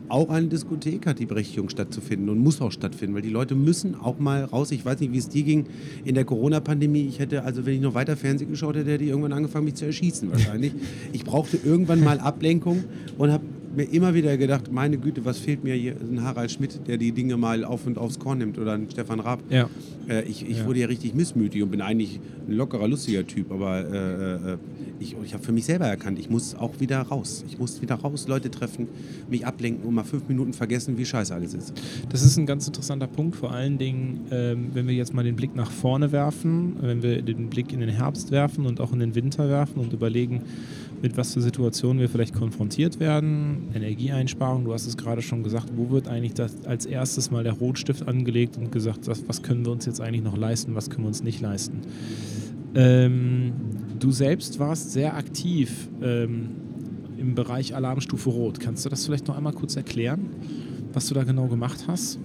auch 0.09 0.29
eine 0.29 0.47
Diskothek 0.47 1.05
hat 1.05 1.19
die 1.19 1.25
Berechtigung 1.25 1.69
stattzufinden 1.69 2.29
und 2.29 2.39
muss 2.39 2.61
auch 2.61 2.71
stattfinden, 2.71 3.15
weil 3.15 3.21
die 3.21 3.29
Leute 3.29 3.55
müssen 3.55 3.95
auch 3.95 4.19
mal 4.19 4.43
raus. 4.43 4.71
Ich 4.71 4.85
weiß 4.85 4.99
nicht, 4.99 5.13
wie 5.13 5.17
es 5.17 5.29
dir 5.29 5.43
ging 5.43 5.65
in 6.03 6.15
der 6.15 6.25
Corona-Pandemie. 6.25 7.07
Ich 7.07 7.19
hätte, 7.19 7.43
also 7.43 7.65
wenn 7.65 7.75
ich 7.75 7.81
noch 7.81 7.93
weiter 7.93 8.15
Fernsehen 8.15 8.49
geschaut 8.49 8.75
hätte, 8.75 8.91
hätte 8.91 9.03
ich 9.03 9.09
irgendwann 9.09 9.33
angefangen, 9.33 9.65
mich 9.65 9.75
zu 9.75 9.85
erschießen 9.85 10.31
wahrscheinlich. 10.31 10.73
Ich 11.11 11.23
brauchte 11.35 11.59
irgendwann 11.65 12.01
mal 12.01 12.17
Ablenkung 12.21 12.85
und 13.17 13.29
habe 13.29 13.43
mir 13.75 13.83
immer 13.83 14.13
wieder 14.13 14.37
gedacht, 14.37 14.71
meine 14.71 14.97
Güte, 14.97 15.25
was 15.25 15.37
fehlt 15.37 15.65
mir 15.65 15.75
hier? 15.75 15.97
Ein 15.99 16.23
Harald 16.23 16.49
Schmidt, 16.49 16.87
der 16.87 16.95
die 16.95 17.11
Dinge 17.11 17.35
mal 17.35 17.65
auf 17.65 17.85
und 17.85 17.97
aufs 17.97 18.19
Korn 18.19 18.37
nimmt 18.37 18.57
oder 18.57 18.71
ein 18.71 18.87
Stefan 18.89 19.19
Raab. 19.19 19.41
Ja. 19.49 19.69
Äh, 20.07 20.23
ich 20.23 20.49
ich 20.49 20.59
ja. 20.59 20.65
wurde 20.65 20.79
ja 20.79 20.87
richtig 20.87 21.13
missmütig 21.13 21.61
und 21.61 21.71
bin 21.71 21.81
eigentlich 21.81 22.21
ein 22.47 22.53
lockerer, 22.53 22.87
lustiger 22.87 23.27
Typ, 23.27 23.51
aber 23.51 23.79
äh, 23.79 24.53
äh 24.53 24.57
ich, 24.99 25.15
ich 25.25 25.33
habe 25.33 25.43
für 25.43 25.51
mich 25.51 25.65
selber 25.65 25.85
erkannt, 25.87 26.19
ich 26.19 26.29
muss 26.29 26.55
auch 26.55 26.79
wieder 26.79 27.01
raus. 27.01 27.43
Ich 27.47 27.59
muss 27.59 27.81
wieder 27.81 27.95
raus, 27.95 28.27
Leute 28.27 28.49
treffen, 28.49 28.87
mich 29.29 29.45
ablenken 29.45 29.85
und 29.85 29.93
mal 29.93 30.03
fünf 30.03 30.27
Minuten 30.27 30.53
vergessen, 30.53 30.97
wie 30.97 31.05
scheiße 31.05 31.33
alles 31.33 31.53
ist. 31.53 31.73
Das 32.09 32.23
ist 32.23 32.37
ein 32.37 32.45
ganz 32.45 32.67
interessanter 32.67 33.07
Punkt, 33.07 33.35
vor 33.35 33.51
allen 33.51 33.77
Dingen, 33.77 34.21
ähm, 34.31 34.69
wenn 34.73 34.87
wir 34.87 34.95
jetzt 34.95 35.13
mal 35.13 35.23
den 35.23 35.35
Blick 35.35 35.55
nach 35.55 35.69
vorne 35.69 36.11
werfen, 36.11 36.77
wenn 36.79 37.03
wir 37.03 37.21
den 37.21 37.49
Blick 37.49 37.73
in 37.73 37.81
den 37.81 37.89
Herbst 37.89 38.31
werfen 38.31 38.65
und 38.65 38.79
auch 38.79 38.93
in 38.93 38.99
den 38.99 39.15
Winter 39.15 39.49
werfen 39.49 39.79
und 39.79 39.91
überlegen, 39.91 40.41
mit 41.01 41.17
was 41.17 41.33
für 41.33 41.41
Situationen 41.41 41.99
wir 41.99 42.09
vielleicht 42.09 42.33
konfrontiert 42.33 42.99
werden. 42.99 43.69
Energieeinsparung, 43.73 44.65
du 44.65 44.73
hast 44.73 44.87
es 44.87 44.97
gerade 44.97 45.21
schon 45.21 45.43
gesagt, 45.43 45.71
wo 45.75 45.89
wird 45.89 46.07
eigentlich 46.07 46.33
das 46.33 46.65
als 46.65 46.85
erstes 46.85 47.31
mal 47.31 47.43
der 47.43 47.53
Rotstift 47.53 48.07
angelegt 48.07 48.57
und 48.57 48.71
gesagt, 48.71 49.07
was, 49.07 49.27
was 49.27 49.41
können 49.41 49.65
wir 49.65 49.71
uns 49.71 49.85
jetzt 49.85 50.01
eigentlich 50.01 50.23
noch 50.23 50.37
leisten, 50.37 50.75
was 50.75 50.89
können 50.89 51.03
wir 51.03 51.09
uns 51.09 51.23
nicht 51.23 51.41
leisten. 51.41 51.81
Ähm, 52.75 53.53
du 53.99 54.11
selbst 54.11 54.59
warst 54.59 54.91
sehr 54.91 55.15
aktiv 55.15 55.89
ähm, 56.01 56.49
im 57.17 57.35
Bereich 57.35 57.75
Alarmstufe 57.75 58.29
Rot. 58.29 58.59
Kannst 58.59 58.85
du 58.85 58.89
das 58.89 59.05
vielleicht 59.05 59.27
noch 59.27 59.37
einmal 59.37 59.53
kurz 59.53 59.75
erklären, 59.75 60.29
was 60.93 61.07
du 61.07 61.13
da 61.13 61.23
genau 61.23 61.47
gemacht 61.47 61.85
hast? 61.87 62.19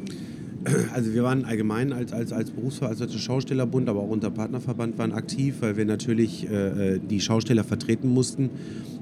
Also 0.94 1.14
wir 1.14 1.22
waren 1.22 1.44
allgemein 1.44 1.92
als, 1.92 2.12
als, 2.12 2.32
als 2.32 2.50
Berufsverband, 2.50 3.00
als 3.00 3.14
Schaustellerbund, 3.14 3.88
aber 3.88 4.00
auch 4.00 4.10
unter 4.10 4.30
Partnerverband 4.30 4.98
waren 4.98 5.12
aktiv, 5.12 5.56
weil 5.60 5.76
wir 5.76 5.84
natürlich 5.84 6.48
äh, 6.48 6.94
äh, 6.94 7.00
die 7.00 7.20
Schausteller 7.20 7.64
vertreten 7.64 8.08
mussten. 8.08 8.50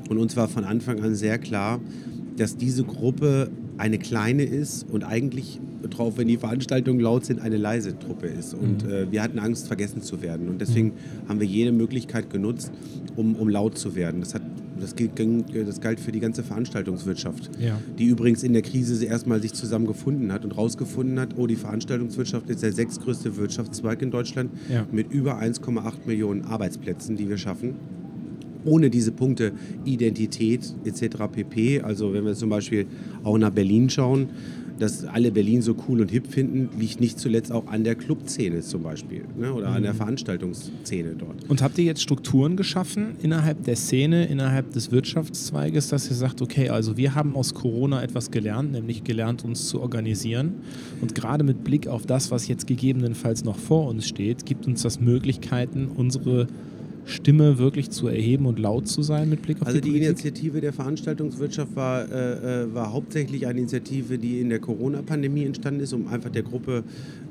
Und 0.08 0.18
uns 0.18 0.36
war 0.36 0.48
von 0.48 0.64
Anfang 0.64 1.00
an 1.00 1.14
sehr 1.14 1.38
klar, 1.38 1.80
dass 2.36 2.56
diese 2.56 2.84
Gruppe 2.84 3.50
eine 3.78 3.98
kleine 3.98 4.44
ist 4.44 4.86
und 4.90 5.04
eigentlich 5.04 5.60
drauf, 5.88 6.14
wenn 6.16 6.28
die 6.28 6.36
Veranstaltungen 6.36 7.00
laut 7.00 7.24
sind, 7.24 7.40
eine 7.40 7.56
leise 7.56 7.98
Truppe 7.98 8.26
ist. 8.26 8.54
Und 8.54 8.84
mhm. 8.84 8.90
äh, 8.90 9.12
wir 9.12 9.22
hatten 9.22 9.38
Angst, 9.38 9.66
vergessen 9.66 10.02
zu 10.02 10.22
werden. 10.22 10.48
Und 10.48 10.60
deswegen 10.60 10.92
haben 11.28 11.40
wir 11.40 11.46
jede 11.46 11.72
Möglichkeit 11.72 12.30
genutzt, 12.30 12.72
um, 13.16 13.36
um 13.36 13.48
laut 13.48 13.78
zu 13.78 13.94
werden. 13.94 14.20
Das 14.20 14.34
hat 14.34 14.42
das, 14.80 14.94
ging, 14.96 15.44
das 15.66 15.80
galt 15.80 16.00
für 16.00 16.12
die 16.12 16.20
ganze 16.20 16.42
Veranstaltungswirtschaft, 16.42 17.50
ja. 17.58 17.78
die 17.98 18.06
übrigens 18.06 18.42
in 18.42 18.52
der 18.52 18.62
Krise 18.62 19.04
erstmal 19.04 19.40
sich 19.40 19.52
zusammengefunden 19.52 20.32
hat 20.32 20.44
und 20.44 20.56
rausgefunden 20.56 21.18
hat, 21.20 21.30
oh, 21.36 21.46
die 21.46 21.56
Veranstaltungswirtschaft 21.56 22.48
ist 22.50 22.62
der 22.62 22.72
sechstgrößte 22.72 23.36
Wirtschaftszweig 23.36 24.02
in 24.02 24.10
Deutschland 24.10 24.50
ja. 24.72 24.86
mit 24.90 25.12
über 25.12 25.40
1,8 25.40 26.06
Millionen 26.06 26.44
Arbeitsplätzen, 26.44 27.16
die 27.16 27.28
wir 27.28 27.38
schaffen 27.38 27.74
ohne 28.64 28.90
diese 28.90 29.12
Punkte 29.12 29.52
Identität 29.84 30.74
etc. 30.84 31.16
pp. 31.32 31.80
Also 31.80 32.12
wenn 32.12 32.24
wir 32.24 32.34
zum 32.34 32.50
Beispiel 32.50 32.86
auch 33.22 33.38
nach 33.38 33.50
Berlin 33.50 33.88
schauen, 33.88 34.28
dass 34.78 35.04
alle 35.04 35.30
Berlin 35.30 35.62
so 35.62 35.74
cool 35.88 36.00
und 36.00 36.10
hip 36.10 36.26
finden, 36.26 36.68
liegt 36.78 37.00
nicht 37.00 37.18
zuletzt 37.18 37.52
auch 37.52 37.66
an 37.66 37.84
der 37.84 37.94
Clubszene 37.94 38.60
zum 38.60 38.82
Beispiel 38.82 39.24
ne? 39.38 39.52
oder 39.52 39.68
an 39.68 39.82
der 39.82 39.92
mhm. 39.92 39.98
Veranstaltungsszene 39.98 41.14
dort. 41.16 41.48
Und 41.48 41.62
habt 41.62 41.78
ihr 41.78 41.84
jetzt 41.84 42.02
Strukturen 42.02 42.56
geschaffen 42.56 43.16
innerhalb 43.22 43.64
der 43.64 43.76
Szene, 43.76 44.26
innerhalb 44.26 44.72
des 44.72 44.90
Wirtschaftszweiges, 44.92 45.88
dass 45.88 46.08
ihr 46.10 46.16
sagt, 46.16 46.42
okay, 46.42 46.68
also 46.68 46.96
wir 46.96 47.14
haben 47.14 47.36
aus 47.36 47.54
Corona 47.54 48.02
etwas 48.02 48.30
gelernt, 48.30 48.72
nämlich 48.72 49.04
gelernt, 49.04 49.44
uns 49.44 49.68
zu 49.68 49.80
organisieren. 49.80 50.54
Und 51.00 51.14
gerade 51.14 51.44
mit 51.44 51.64
Blick 51.64 51.88
auf 51.88 52.06
das, 52.06 52.30
was 52.30 52.48
jetzt 52.48 52.66
gegebenenfalls 52.66 53.44
noch 53.44 53.58
vor 53.58 53.88
uns 53.88 54.06
steht, 54.06 54.46
gibt 54.46 54.66
uns 54.66 54.82
das 54.82 55.00
Möglichkeiten, 55.00 55.88
unsere 55.88 56.46
Stimme 57.08 57.58
wirklich 57.58 57.90
zu 57.90 58.06
erheben 58.06 58.46
und 58.46 58.58
laut 58.58 58.86
zu 58.86 59.02
sein 59.02 59.30
mit 59.30 59.42
Blick 59.42 59.60
auf 59.62 59.66
also 59.66 59.80
die, 59.80 59.92
die 59.92 59.96
Initiative 59.96 60.60
der 60.60 60.74
Veranstaltungswirtschaft 60.74 61.74
war, 61.74 62.10
äh, 62.10 62.64
äh, 62.64 62.74
war 62.74 62.92
hauptsächlich 62.92 63.46
eine 63.46 63.60
Initiative, 63.60 64.18
die 64.18 64.40
in 64.40 64.50
der 64.50 64.58
Corona-Pandemie 64.58 65.44
entstanden 65.44 65.80
ist, 65.80 65.94
um 65.94 66.06
einfach 66.08 66.30
der 66.30 66.42
Gruppe 66.42 66.84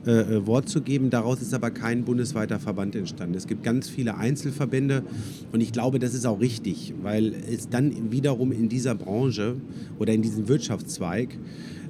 äh, 0.08 0.12
äh, 0.12 0.48
Wort 0.48 0.68
zu 0.68 0.82
geben. 0.82 1.12
Daraus 1.12 1.42
ist 1.42 1.54
aber 1.54 1.70
kein 1.70 2.04
bundesweiter 2.06 2.60
Verband 2.60 2.96
entstanden. 2.96 3.36
Es 3.36 3.46
gibt 3.46 3.64
ganz 3.64 3.88
viele 3.88 4.18
Einzelverbände 4.18 5.04
und 5.52 5.62
ich 5.62 5.72
glaube, 5.72 6.00
das 6.00 6.16
ist 6.16 6.26
auch 6.26 6.40
richtig, 6.40 6.94
weil 7.04 7.34
es 7.52 7.70
dann 7.70 8.12
wiederum 8.12 8.52
in 8.52 8.70
dieser 8.70 8.96
Branche 8.96 9.58
oder 10.00 10.14
in 10.14 10.24
diesem 10.24 10.48
Wirtschaftszweig 10.48 11.38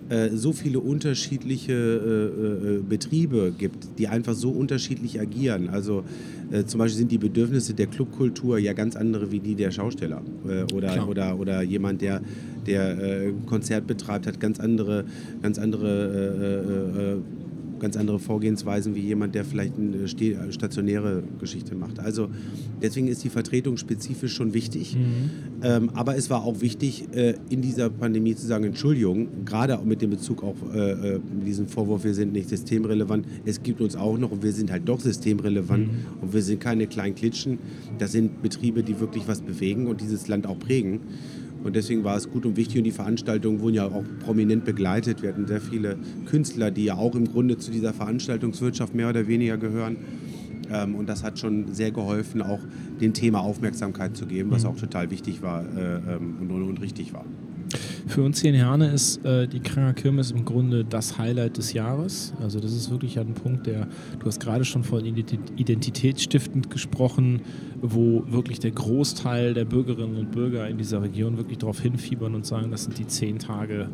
äh, 0.10 0.30
so 0.30 0.54
viele 0.54 0.80
unterschiedliche 0.80 1.74
äh, 1.74 2.76
äh, 2.76 2.80
Betriebe 2.82 3.54
gibt, 3.58 4.00
die 4.00 4.08
einfach 4.08 4.34
so 4.34 4.52
unterschiedlich 4.52 5.20
agieren. 5.20 5.70
Also 5.70 6.04
äh, 6.50 6.64
zum 6.64 6.80
Beispiel 6.80 6.98
sind 6.98 7.12
die 7.12 7.18
Bedürfnisse 7.18 7.74
der 7.74 7.88
Clubkultur 7.88 8.58
ja 8.58 8.72
ganz 8.72 8.96
andere 8.96 9.32
wie 9.32 9.40
die 9.40 9.56
der 9.56 9.72
Schausteller 9.72 10.22
oder, 10.74 11.08
oder, 11.10 11.38
oder 11.38 11.62
jemand, 11.62 12.02
der, 12.02 12.22
der 12.66 13.34
Konzert 13.48 13.86
betreibt, 13.86 14.28
hat 14.28 14.40
ganz 14.40 14.60
andere, 14.60 15.04
ganz 15.42 15.60
andere 15.60 17.22
ganz 17.80 17.98
andere 17.98 18.20
Vorgehensweisen 18.20 18.96
wie 18.96 19.02
jemand, 19.02 19.36
der 19.36 19.46
vielleicht 19.46 19.74
eine 19.78 19.98
äh, 19.98 20.52
stationäre 20.52 21.24
Geschichte 21.40 21.76
macht. 21.76 22.00
Also 22.00 22.30
deswegen 22.82 23.08
ist 23.08 23.24
die 23.24 23.30
Vertretung 23.30 23.78
spezifisch 23.78 24.34
schon 24.34 24.54
wichtig. 24.54 24.96
Mhm. 24.96 25.30
Ähm, 25.64 25.90
aber 25.94 26.16
es 26.16 26.30
war 26.30 26.44
auch 26.44 26.62
wichtig, 26.62 27.08
äh, 27.14 27.36
in 27.50 27.62
dieser 27.62 27.90
Pandemie 27.90 28.36
zu 28.36 28.46
sagen, 28.46 28.66
Entschuldigung, 28.66 29.46
gerade 29.46 29.80
auch 29.80 29.86
mit 29.86 30.02
dem 30.02 30.12
Bezug 30.12 30.44
auf 30.44 30.56
äh, 30.74 31.16
äh, 31.16 31.20
diesen 31.46 31.68
Vorwurf, 31.68 32.04
wir 32.04 32.14
sind 32.14 32.34
nicht 32.34 32.50
systemrelevant. 32.50 33.26
Es 33.46 33.62
gibt 33.64 33.82
uns 33.82 33.96
auch 33.96 34.18
noch 34.18 34.32
und 34.32 34.44
wir 34.44 34.52
sind 34.52 34.72
halt 34.72 34.88
doch 34.88 35.00
systemrelevant 35.00 35.88
mhm. 35.88 36.22
und 36.22 36.34
wir 36.34 36.42
sind 36.42 36.60
keine 36.60 36.88
kleinen 36.88 37.16
Klitschen. 37.16 37.60
Das 38.00 38.12
sind 38.12 38.42
Betriebe, 38.42 38.84
die 38.84 39.00
wirklich 39.00 39.28
was 39.28 39.42
bewegen 39.42 39.88
und 39.88 40.02
dieses 40.02 40.28
Land 40.28 40.48
auch 40.48 40.60
prägen. 40.60 41.00
Und 41.64 41.76
deswegen 41.76 42.04
war 42.04 42.16
es 42.16 42.30
gut 42.30 42.46
und 42.46 42.56
wichtig 42.56 42.78
und 42.78 42.84
die 42.84 42.92
Veranstaltungen 42.92 43.60
wurden 43.60 43.76
ja 43.76 43.86
auch 43.86 44.04
prominent 44.26 44.64
begleitet. 44.66 45.22
Wir 45.22 45.30
hatten 45.30 45.48
sehr 45.48 45.62
viele 45.62 45.98
Künstler, 46.26 46.72
die 46.72 46.86
ja 46.86 46.96
auch 46.96 47.16
im 47.16 47.26
Grunde 47.26 47.58
zu 47.58 47.72
dieser 47.72 47.94
Veranstaltungswirtschaft 47.94 48.94
mehr 48.96 49.10
oder 49.10 49.28
weniger 49.28 49.58
gehören. 49.58 49.98
Ähm, 50.72 50.96
und 50.96 51.08
das 51.08 51.24
hat 51.24 51.40
schon 51.40 51.74
sehr 51.74 51.92
geholfen, 51.92 52.42
auch 52.42 52.60
dem 53.02 53.14
Thema 53.14 53.40
Aufmerksamkeit 53.40 54.18
zu 54.18 54.26
geben, 54.26 54.52
was 54.52 54.64
mhm. 54.64 54.70
auch 54.70 54.78
total 54.78 55.12
wichtig 55.12 55.42
war 55.42 55.64
äh, 55.64 56.16
ähm, 56.16 56.36
und, 56.42 56.52
und 56.52 56.82
richtig 56.82 57.14
war. 57.14 57.26
Für 58.18 58.24
uns 58.24 58.42
hier 58.42 58.50
in 58.50 58.56
Herne 58.56 58.90
ist 58.90 59.24
äh, 59.26 59.48
die 59.48 59.60
Kranger 59.60 59.94
Kirmes 59.94 60.32
im 60.32 60.44
Grunde 60.44 60.84
das 60.84 61.20
Highlight 61.20 61.58
des 61.58 61.74
Jahres. 61.74 62.34
Also 62.42 62.60
das 62.60 62.74
ist 62.74 62.90
wirklich 62.90 63.20
ein 63.20 63.36
Punkt, 63.36 63.68
der, 63.68 63.88
du 64.18 64.26
hast 64.26 64.40
gerade 64.40 64.66
schon 64.66 64.84
von 64.84 65.06
identitätsstiftend 65.06 66.72
gesprochen, 66.72 67.44
wo 67.80 68.24
wirklich 68.26 68.58
der 68.58 68.72
Großteil 68.72 69.54
der 69.54 69.66
Bürgerinnen 69.66 70.18
und 70.18 70.32
Bürger 70.32 70.68
in 70.68 70.80
dieser 70.80 71.04
Region 71.04 71.38
wirklich 71.38 71.60
darauf 71.60 71.80
hinfiebern 71.80 72.34
und 72.34 72.44
sagen, 72.44 72.72
das 72.72 72.86
sind 72.86 72.98
die 72.98 73.06
zehn 73.06 73.38
Tage, 73.38 73.88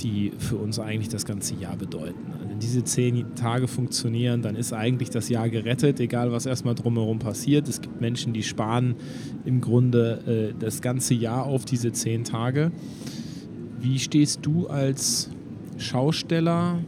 die 0.00 0.32
für 0.38 0.56
uns 0.56 0.78
eigentlich 0.78 1.10
das 1.10 1.26
ganze 1.26 1.54
Jahr 1.54 1.76
bedeuten. 1.76 2.32
Wenn 2.48 2.60
diese 2.60 2.82
zehn 2.84 3.34
Tage 3.34 3.68
funktionieren, 3.68 4.40
dann 4.40 4.56
ist 4.56 4.72
eigentlich 4.72 5.10
das 5.10 5.28
Jahr 5.28 5.50
gerettet, 5.50 6.00
egal 6.00 6.32
was 6.32 6.46
erstmal 6.46 6.74
drumherum 6.74 7.18
passiert. 7.18 7.68
Es 7.68 7.82
gibt 7.82 8.00
Menschen, 8.00 8.32
die 8.32 8.42
sparen 8.42 8.94
im 9.44 9.60
Grunde 9.60 10.54
äh, 10.54 10.58
das 10.58 10.80
ganze 10.80 11.12
Jahr 11.12 11.44
auf 11.44 11.66
diese 11.66 11.92
zehn 11.92 12.24
Tage. 12.24 12.72
Wie 13.80 13.98
stehst 13.98 14.40
du 14.42 14.66
als 14.66 15.30
Schausteller 15.78 16.80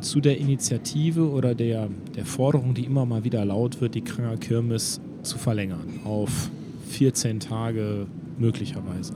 zu 0.00 0.20
der 0.20 0.38
Initiative 0.38 1.28
oder 1.28 1.54
der, 1.54 1.88
der 2.16 2.24
Forderung, 2.24 2.72
die 2.72 2.84
immer 2.84 3.04
mal 3.04 3.24
wieder 3.24 3.44
laut 3.44 3.80
wird, 3.82 3.94
die 3.94 4.00
Kranger 4.00 4.38
Kirmes 4.38 5.00
zu 5.22 5.36
verlängern 5.36 6.00
auf 6.04 6.50
14 6.88 7.38
Tage 7.40 8.06
möglicherweise? 8.38 9.12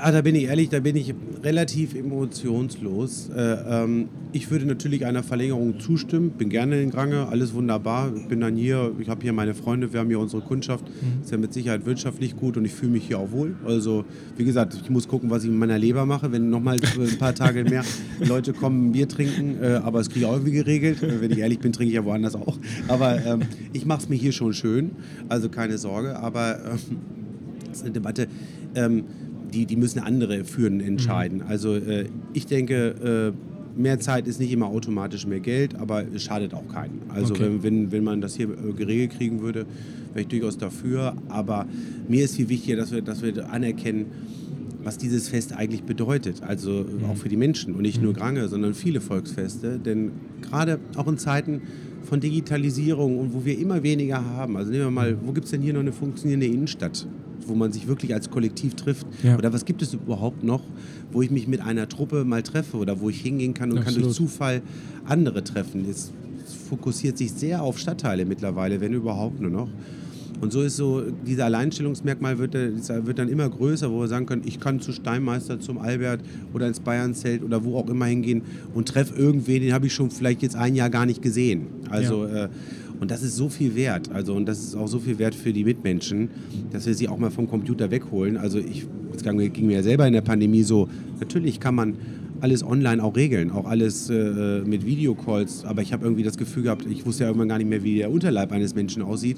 Ah, 0.00 0.12
da 0.12 0.22
bin 0.22 0.34
ich 0.34 0.44
ehrlich, 0.44 0.68
da 0.68 0.80
bin 0.80 0.96
ich 0.96 1.14
relativ 1.42 1.94
emotionslos. 1.94 3.30
Äh, 3.34 3.40
ähm, 3.40 4.08
ich 4.32 4.50
würde 4.50 4.66
natürlich 4.66 5.06
einer 5.06 5.22
Verlängerung 5.22 5.80
zustimmen, 5.80 6.30
bin 6.30 6.48
gerne 6.48 6.80
in 6.82 6.90
Grange, 6.90 7.28
alles 7.28 7.54
wunderbar. 7.54 8.12
Ich 8.14 8.28
bin 8.28 8.40
dann 8.40 8.56
hier, 8.56 8.92
ich 8.98 9.08
habe 9.08 9.22
hier 9.22 9.32
meine 9.32 9.54
Freunde, 9.54 9.92
wir 9.92 10.00
haben 10.00 10.08
hier 10.08 10.18
unsere 10.18 10.42
Kundschaft. 10.42 10.84
Mhm. 10.86 11.22
Ist 11.22 11.30
ja 11.30 11.38
mit 11.38 11.52
Sicherheit 11.52 11.86
wirtschaftlich 11.86 12.36
gut 12.36 12.56
und 12.56 12.64
ich 12.64 12.72
fühle 12.72 12.92
mich 12.92 13.06
hier 13.06 13.18
auch 13.18 13.32
wohl. 13.32 13.56
Also, 13.64 14.04
wie 14.36 14.44
gesagt, 14.44 14.78
ich 14.82 14.90
muss 14.90 15.08
gucken, 15.08 15.30
was 15.30 15.44
ich 15.44 15.50
mit 15.50 15.58
meiner 15.58 15.78
Leber 15.78 16.06
mache, 16.06 16.32
wenn 16.32 16.50
nochmal 16.50 16.76
ein 16.76 17.18
paar 17.18 17.34
Tage 17.34 17.64
mehr 17.64 17.84
Leute 18.20 18.52
kommen, 18.52 18.92
Bier 18.92 19.08
trinken. 19.08 19.56
Äh, 19.62 19.80
aber 19.82 19.98
das 19.98 20.08
kriege 20.08 20.20
ich 20.20 20.26
auch 20.26 20.34
irgendwie 20.34 20.52
geregelt. 20.52 21.02
Äh, 21.02 21.20
wenn 21.20 21.30
ich 21.30 21.38
ehrlich 21.38 21.58
bin, 21.58 21.72
trinke 21.72 21.90
ich 21.90 21.96
ja 21.96 22.04
woanders 22.04 22.34
auch. 22.34 22.58
Aber 22.88 23.24
ähm, 23.24 23.40
ich 23.72 23.86
mache 23.86 24.02
es 24.02 24.08
mir 24.08 24.16
hier 24.16 24.32
schon 24.32 24.52
schön, 24.52 24.92
also 25.28 25.48
keine 25.48 25.78
Sorge. 25.78 26.18
Aber 26.18 26.58
ähm, 26.64 26.78
das 27.68 27.78
ist 27.78 27.84
eine 27.84 27.92
Debatte. 27.92 28.28
Ähm, 28.74 29.04
die, 29.52 29.66
die 29.66 29.76
müssen 29.76 30.00
andere 30.00 30.44
führen, 30.44 30.80
entscheiden. 30.80 31.38
Mhm. 31.38 31.46
Also 31.48 31.76
äh, 31.76 32.06
ich 32.32 32.46
denke, 32.46 33.32
äh, 33.34 33.80
mehr 33.80 34.00
Zeit 34.00 34.26
ist 34.26 34.40
nicht 34.40 34.52
immer 34.52 34.66
automatisch 34.66 35.26
mehr 35.26 35.40
Geld, 35.40 35.74
aber 35.76 36.04
es 36.14 36.22
schadet 36.22 36.54
auch 36.54 36.66
keinen. 36.68 37.02
Also 37.08 37.34
okay. 37.34 37.44
wenn, 37.44 37.62
wenn, 37.62 37.92
wenn 37.92 38.04
man 38.04 38.20
das 38.20 38.36
hier 38.36 38.48
äh, 38.50 38.72
geregelt 38.72 39.12
kriegen 39.16 39.40
würde, 39.40 39.66
wäre 40.12 40.22
ich 40.22 40.28
durchaus 40.28 40.58
dafür. 40.58 41.14
Aber 41.28 41.66
mir 42.08 42.24
ist 42.24 42.36
viel 42.36 42.48
wichtiger, 42.48 42.76
dass 42.76 42.92
wir, 42.92 43.02
dass 43.02 43.22
wir 43.22 43.50
anerkennen, 43.50 44.06
was 44.82 44.98
dieses 44.98 45.28
Fest 45.28 45.52
eigentlich 45.52 45.84
bedeutet. 45.84 46.42
Also 46.42 46.84
mhm. 46.84 47.04
auch 47.06 47.16
für 47.16 47.28
die 47.28 47.36
Menschen 47.36 47.74
und 47.74 47.82
nicht 47.82 47.98
mhm. 47.98 48.04
nur 48.04 48.14
Grange, 48.14 48.48
sondern 48.48 48.74
viele 48.74 49.00
Volksfeste. 49.00 49.78
Denn 49.78 50.12
gerade 50.40 50.78
auch 50.96 51.06
in 51.06 51.18
Zeiten 51.18 51.62
von 52.04 52.20
Digitalisierung 52.20 53.18
und 53.18 53.34
wo 53.34 53.44
wir 53.44 53.58
immer 53.58 53.82
weniger 53.82 54.24
haben. 54.24 54.56
Also 54.56 54.70
nehmen 54.70 54.84
wir 54.84 54.90
mal, 54.90 55.16
wo 55.22 55.32
gibt 55.32 55.44
es 55.44 55.50
denn 55.50 55.62
hier 55.62 55.72
noch 55.72 55.80
eine 55.80 55.92
funktionierende 55.92 56.46
Innenstadt? 56.46 57.06
wo 57.46 57.54
man 57.54 57.72
sich 57.72 57.86
wirklich 57.86 58.14
als 58.14 58.30
Kollektiv 58.30 58.74
trifft? 58.74 59.06
Ja. 59.22 59.36
Oder 59.36 59.52
was 59.52 59.64
gibt 59.64 59.82
es 59.82 59.94
überhaupt 59.94 60.44
noch, 60.44 60.62
wo 61.10 61.22
ich 61.22 61.30
mich 61.30 61.48
mit 61.48 61.60
einer 61.60 61.88
Truppe 61.88 62.24
mal 62.24 62.42
treffe 62.42 62.76
oder 62.76 63.00
wo 63.00 63.10
ich 63.10 63.20
hingehen 63.20 63.54
kann 63.54 63.72
und 63.72 63.78
Absolut. 63.78 63.96
kann 63.96 64.04
durch 64.04 64.16
Zufall 64.16 64.62
andere 65.04 65.42
treffen? 65.42 65.84
Es 65.88 66.12
fokussiert 66.68 67.18
sich 67.18 67.32
sehr 67.32 67.62
auf 67.62 67.78
Stadtteile 67.78 68.24
mittlerweile, 68.24 68.80
wenn 68.80 68.92
überhaupt 68.92 69.40
nur 69.40 69.50
noch. 69.50 69.68
Und 70.42 70.52
so 70.52 70.62
ist 70.62 70.76
so, 70.76 71.02
dieser 71.24 71.44
Alleinstellungsmerkmal 71.44 72.36
wird, 72.36 72.54
wird, 72.54 73.18
dann 73.20 73.28
immer 73.28 73.48
größer, 73.48 73.92
wo 73.92 74.00
wir 74.00 74.08
sagen 74.08 74.26
können, 74.26 74.42
ich 74.44 74.58
kann 74.58 74.80
zu 74.80 74.90
Steinmeister, 74.90 75.60
zum 75.60 75.78
Albert 75.78 76.20
oder 76.52 76.66
ins 76.66 76.80
Bayernzelt 76.80 77.44
oder 77.44 77.62
wo 77.62 77.78
auch 77.78 77.88
immer 77.88 78.06
hingehen 78.06 78.42
und 78.74 78.88
treffe 78.88 79.14
irgendwen, 79.14 79.62
den 79.62 79.72
habe 79.72 79.86
ich 79.86 79.94
schon 79.94 80.10
vielleicht 80.10 80.42
jetzt 80.42 80.56
ein 80.56 80.74
Jahr 80.74 80.90
gar 80.90 81.06
nicht 81.06 81.22
gesehen. 81.22 81.68
Also 81.90 82.26
ja. 82.26 82.46
äh, 82.46 82.48
und 82.98 83.12
das 83.12 83.22
ist 83.22 83.36
so 83.36 83.48
viel 83.48 83.76
wert. 83.76 84.10
Also, 84.12 84.34
und 84.34 84.46
das 84.46 84.58
ist 84.58 84.74
auch 84.74 84.88
so 84.88 84.98
viel 84.98 85.20
wert 85.20 85.36
für 85.36 85.52
die 85.52 85.62
Mitmenschen, 85.62 86.28
dass 86.72 86.86
wir 86.86 86.94
sie 86.94 87.08
auch 87.08 87.18
mal 87.18 87.30
vom 87.30 87.48
Computer 87.48 87.92
wegholen. 87.92 88.36
Also 88.36 88.58
ich, 88.58 88.86
es 89.14 89.22
ging 89.22 89.66
mir 89.66 89.74
ja 89.74 89.82
selber 89.84 90.08
in 90.08 90.12
der 90.12 90.22
Pandemie 90.22 90.64
so, 90.64 90.88
natürlich 91.20 91.60
kann 91.60 91.76
man 91.76 91.94
alles 92.42 92.64
online 92.64 93.02
auch 93.02 93.14
regeln, 93.14 93.52
auch 93.52 93.66
alles 93.66 94.10
äh, 94.10 94.62
mit 94.66 94.84
Videocalls. 94.84 95.64
Aber 95.64 95.80
ich 95.80 95.92
habe 95.92 96.04
irgendwie 96.04 96.24
das 96.24 96.36
Gefühl 96.36 96.64
gehabt, 96.64 96.84
ich 96.86 97.06
wusste 97.06 97.22
ja 97.22 97.28
irgendwann 97.28 97.48
gar 97.48 97.58
nicht 97.58 97.70
mehr, 97.70 97.84
wie 97.84 97.98
der 97.98 98.10
Unterleib 98.10 98.50
eines 98.50 98.74
Menschen 98.74 99.02
aussieht 99.02 99.36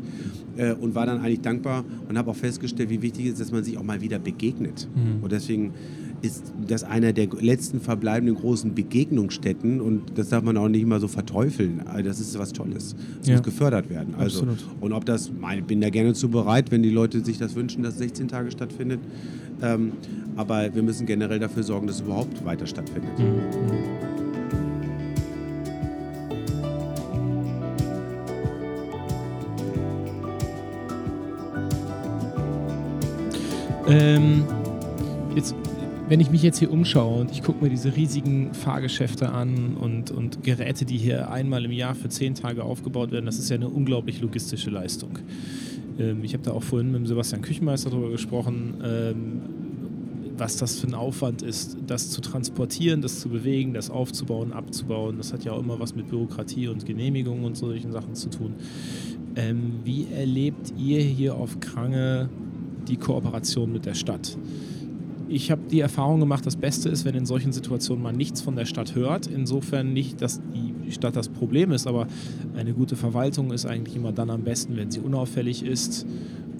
äh, 0.57 0.73
und 0.73 0.95
war 0.95 1.05
dann 1.05 1.21
eigentlich 1.21 1.43
dankbar 1.43 1.85
und 2.09 2.17
habe 2.17 2.31
auch 2.31 2.37
festgestellt, 2.37 2.89
wie 2.89 3.03
wichtig 3.03 3.27
es 3.27 3.33
ist, 3.33 3.41
dass 3.43 3.53
man 3.53 3.63
sich 3.63 3.77
auch 3.77 3.83
mal 3.83 4.01
wieder 4.01 4.19
begegnet. 4.19 4.89
Mhm. 4.95 5.23
Und 5.23 5.33
deswegen 5.33 5.75
ist 6.23 6.55
das 6.67 6.83
einer 6.83 7.13
der 7.13 7.29
letzten 7.41 7.81
verbleibenden 7.81 8.37
großen 8.37 8.75
Begegnungsstätten 8.75 9.83
und 9.83 10.19
das 10.19 10.31
darf 10.31 10.43
man 10.43 10.57
auch 10.57 10.69
nicht 10.69 10.81
immer 10.81 10.99
so 10.99 11.07
verteufeln. 11.07 11.83
Also 11.87 12.03
das 12.03 12.21
ist 12.21 12.39
was 12.39 12.55
Tolles. 12.55 12.97
Das 13.19 13.29
ja. 13.29 13.35
muss 13.35 13.43
gefördert 13.43 13.91
werden. 13.91 14.15
Also, 14.15 14.41
Absolut. 14.41 14.65
Und 14.81 14.93
ob 14.95 15.05
das, 15.05 15.31
ich 15.55 15.65
bin 15.65 15.83
da 15.83 15.91
gerne 15.91 16.15
zu 16.15 16.31
bereit, 16.31 16.71
wenn 16.71 16.83
die 16.83 16.91
Leute 16.91 17.23
sich 17.23 17.37
das 17.37 17.55
wünschen, 17.55 17.83
dass 17.83 17.99
16 17.99 18.29
Tage 18.29 18.51
stattfindet. 18.51 19.01
Ähm, 19.65 19.93
aber 20.37 20.75
wir 20.75 20.83
müssen 20.83 21.07
generell 21.07 21.39
dafür 21.39 21.63
sorgen, 21.63 21.87
dass 21.87 21.97
es 21.97 22.03
überhaupt 22.03 22.45
weiter 22.45 22.67
stattfindet. 22.67 23.19
Mhm. 23.19 24.05
Ähm, 33.87 34.45
jetzt, 35.37 35.55
wenn 36.09 36.19
ich 36.19 36.31
mich 36.31 36.43
jetzt 36.43 36.59
hier 36.59 36.71
umschaue 36.73 37.21
und 37.21 37.31
ich 37.31 37.43
gucke 37.43 37.63
mir 37.63 37.71
diese 37.71 37.95
riesigen 37.95 38.53
Fahrgeschäfte 38.55 39.31
an 39.31 39.77
und, 39.79 40.11
und 40.11 40.43
Geräte, 40.43 40.85
die 40.85 40.97
hier 40.97 41.31
einmal 41.31 41.65
im 41.65 41.73
Jahr 41.73 41.95
für 41.95 42.09
zehn 42.09 42.35
Tage 42.35 42.65
aufgebaut 42.65 43.13
werden, 43.13 43.27
das 43.27 43.39
ist 43.39 43.51
ja 43.51 43.57
eine 43.57 43.69
unglaublich 43.69 44.21
logistische 44.21 44.71
Leistung. 44.71 45.19
Ähm, 45.99 46.25
ich 46.25 46.33
habe 46.33 46.43
da 46.43 46.53
auch 46.53 46.63
vorhin 46.63 46.93
mit 46.93 47.07
Sebastian 47.07 47.43
Küchenmeister 47.43 47.91
darüber 47.91 48.11
gesprochen. 48.11 48.75
Ähm, 48.85 49.41
was 50.37 50.57
das 50.57 50.81
für 50.81 50.87
ein 50.89 50.95
Aufwand 50.95 51.43
ist, 51.43 51.77
das 51.87 52.11
zu 52.11 52.21
transportieren, 52.21 53.03
das 53.03 53.21
zu 53.21 53.29
bewegen, 53.29 53.75
das 53.75 53.91
aufzubauen, 53.91 54.53
abzubauen. 54.53 55.17
Das 55.17 55.33
hat 55.33 55.45
ja 55.45 55.53
auch 55.53 55.61
immer 55.61 55.79
was 55.79 55.95
mit 55.95 56.09
Bürokratie 56.09 56.69
und 56.69 56.85
Genehmigungen 56.85 57.45
und 57.45 57.57
solchen 57.57 57.93
Sachen 57.93 58.15
zu 58.15 58.31
tun. 58.31 58.55
Ähm, 59.37 59.81
wie 59.85 60.07
erlebt 60.13 60.75
ihr 60.77 61.01
hier 61.01 61.35
auf 61.37 61.61
Krange 61.61 62.29
die 62.89 62.97
Kooperation 62.97 63.73
mit 63.73 63.87
der 63.87 63.95
Stadt? 63.95 64.37
Ich 65.29 65.51
habe 65.51 65.63
die 65.71 65.81
Erfahrung 65.81 66.21
gemacht, 66.21 66.45
das 66.45 66.57
Beste 66.57 66.89
ist, 66.89 67.05
wenn 67.05 67.15
in 67.15 67.27
solchen 67.27 67.53
Situationen 67.53 68.03
man 68.03 68.15
nichts 68.15 68.43
von 68.43 68.57
der 68.57 68.67
Stadt 68.67 68.95
hört. 68.95 69.27
Insofern 69.27 69.93
nicht, 69.93 70.21
dass 70.21 70.41
die 70.55 70.93
Stadt 70.93 71.17
das 71.17 71.29
Problem 71.29 71.73
ist, 71.73 71.87
aber 71.87 72.07
eine 72.57 72.75
gute 72.75 72.95
Verwaltung 72.95 73.51
ist 73.51 73.65
eigentlich 73.65 73.97
immer 73.97 74.13
dann 74.13 74.31
am 74.31 74.43
besten, 74.43 74.77
wenn 74.77 74.91
sie 74.91 75.01
unauffällig 75.01 75.65
ist 75.65 76.07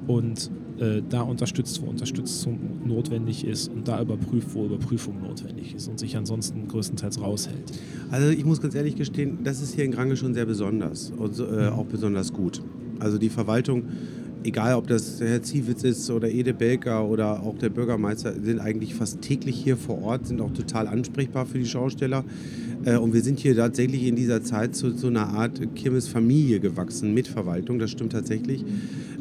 und 0.07 0.51
äh, 0.79 1.03
da 1.09 1.23
unterstützt, 1.23 1.81
wo 1.83 1.87
Unterstützung 1.87 2.59
notwendig 2.85 3.47
ist 3.47 3.69
und 3.69 3.87
da 3.87 4.01
überprüft, 4.01 4.55
wo 4.55 4.65
Überprüfung 4.65 5.23
notwendig 5.23 5.75
ist 5.75 5.89
und 5.89 5.99
sich 5.99 6.17
ansonsten 6.17 6.67
größtenteils 6.69 7.21
raushält. 7.21 7.73
Also 8.11 8.31
ich 8.31 8.45
muss 8.45 8.61
ganz 8.61 8.75
ehrlich 8.75 8.97
gestehen, 8.97 9.39
das 9.45 9.63
ist 9.63 9.75
hier 9.75 9.85
in 9.85 9.93
Grange 9.93 10.17
schon 10.17 10.35
sehr 10.35 10.47
besonders 10.47 11.13
und 11.17 11.39
äh, 11.39 11.69
auch 11.69 11.87
besonders 11.87 12.33
gut. 12.33 12.63
Also 12.99 13.19
die 13.19 13.29
Verwaltung, 13.29 13.85
egal 14.45 14.75
ob 14.75 14.87
das 14.87 15.21
Herr 15.21 15.43
Ziewitz 15.43 15.83
ist 15.83 16.11
oder 16.11 16.29
Ede 16.31 16.55
Belker 16.55 17.05
oder 17.09 17.43
auch 17.43 17.59
der 17.59 17.71
Bürgermeister, 17.71 18.33
sind 18.41 18.61
eigentlich 18.61 18.95
fast 18.95 19.21
täglich 19.23 19.57
hier 19.57 19.77
vor 19.77 20.03
Ort, 20.03 20.27
sind 20.27 20.41
auch 20.41 20.53
total 20.53 20.87
ansprechbar 20.87 21.47
für 21.47 21.59
die 21.59 21.67
Schausteller. 21.67 22.25
Äh, 22.85 22.97
und 22.97 23.15
wir 23.15 23.23
sind 23.23 23.41
hier 23.41 23.57
tatsächlich 23.57 24.05
in 24.05 24.17
dieser 24.17 24.43
Zeit 24.43 24.77
zu 24.77 24.97
so 24.97 25.09
einer 25.09 25.29
Art 25.29 25.61
Kirmesfamilie 25.75 26.61
gewachsen 26.61 27.15
mit 27.15 27.27
Verwaltung, 27.27 27.79
das 27.79 27.91
stimmt 27.91 28.13
tatsächlich 28.13 28.65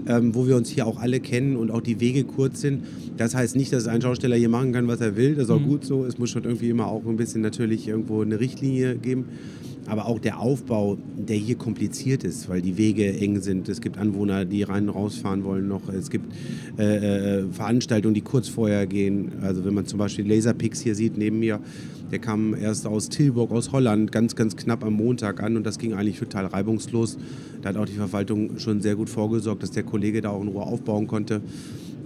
ähm, 0.07 0.35
wo 0.35 0.47
wir 0.47 0.55
uns 0.55 0.69
hier 0.69 0.87
auch 0.87 0.99
alle 0.99 1.19
kennen 1.19 1.55
und 1.55 1.71
auch 1.71 1.81
die 1.81 1.99
Wege 1.99 2.23
kurz 2.23 2.61
sind. 2.61 2.83
Das 3.17 3.35
heißt 3.35 3.55
nicht, 3.55 3.71
dass 3.73 3.87
ein 3.87 4.01
Schausteller 4.01 4.35
hier 4.35 4.49
machen 4.49 4.73
kann, 4.73 4.87
was 4.87 5.01
er 5.01 5.15
will. 5.15 5.35
Das 5.35 5.45
ist 5.45 5.51
auch 5.51 5.59
mhm. 5.59 5.67
gut 5.67 5.85
so. 5.85 6.05
Es 6.05 6.17
muss 6.17 6.29
schon 6.29 6.43
irgendwie 6.43 6.69
immer 6.69 6.87
auch 6.87 7.05
ein 7.05 7.17
bisschen 7.17 7.41
natürlich 7.41 7.87
irgendwo 7.87 8.21
eine 8.21 8.39
Richtlinie 8.39 8.95
geben. 8.95 9.25
Aber 9.87 10.07
auch 10.07 10.19
der 10.19 10.39
Aufbau, 10.39 10.97
der 11.17 11.35
hier 11.35 11.55
kompliziert 11.55 12.23
ist, 12.23 12.47
weil 12.49 12.61
die 12.61 12.77
Wege 12.77 13.17
eng 13.19 13.41
sind. 13.41 13.67
Es 13.67 13.81
gibt 13.81 13.97
Anwohner, 13.97 14.45
die 14.45 14.63
rein 14.63 14.89
und 14.89 14.95
rausfahren 14.95 15.43
wollen 15.43 15.67
noch. 15.67 15.89
Es 15.89 16.09
gibt 16.09 16.33
äh, 16.77 17.39
äh, 17.39 17.45
Veranstaltungen, 17.51 18.13
die 18.13 18.21
kurz 18.21 18.47
vorher 18.47 18.87
gehen. 18.87 19.33
Also 19.41 19.65
wenn 19.65 19.73
man 19.73 19.85
zum 19.85 19.99
Beispiel 19.99 20.27
Laserpix 20.27 20.79
hier 20.79 20.95
sieht 20.95 21.17
neben 21.17 21.39
mir, 21.39 21.59
der 22.11 22.19
kam 22.19 22.53
erst 22.53 22.85
aus 22.85 23.09
Tilburg, 23.09 23.51
aus 23.51 23.71
Holland, 23.71 24.11
ganz, 24.11 24.35
ganz 24.35 24.55
knapp 24.55 24.83
am 24.83 24.93
Montag 24.93 25.41
an 25.41 25.57
und 25.57 25.65
das 25.65 25.79
ging 25.79 25.93
eigentlich 25.93 26.19
total 26.19 26.45
reibungslos. 26.45 27.17
Da 27.63 27.69
hat 27.69 27.77
auch 27.77 27.85
die 27.85 27.93
Verwaltung 27.93 28.59
schon 28.59 28.81
sehr 28.81 28.95
gut 28.95 29.09
vorgesorgt, 29.09 29.63
dass 29.63 29.71
der 29.71 29.81
Kollege 29.81 30.21
da 30.21 30.29
auch 30.29 30.41
in 30.43 30.49
Ruhe 30.49 30.61
aufbauen 30.61 31.07
konnte. 31.07 31.41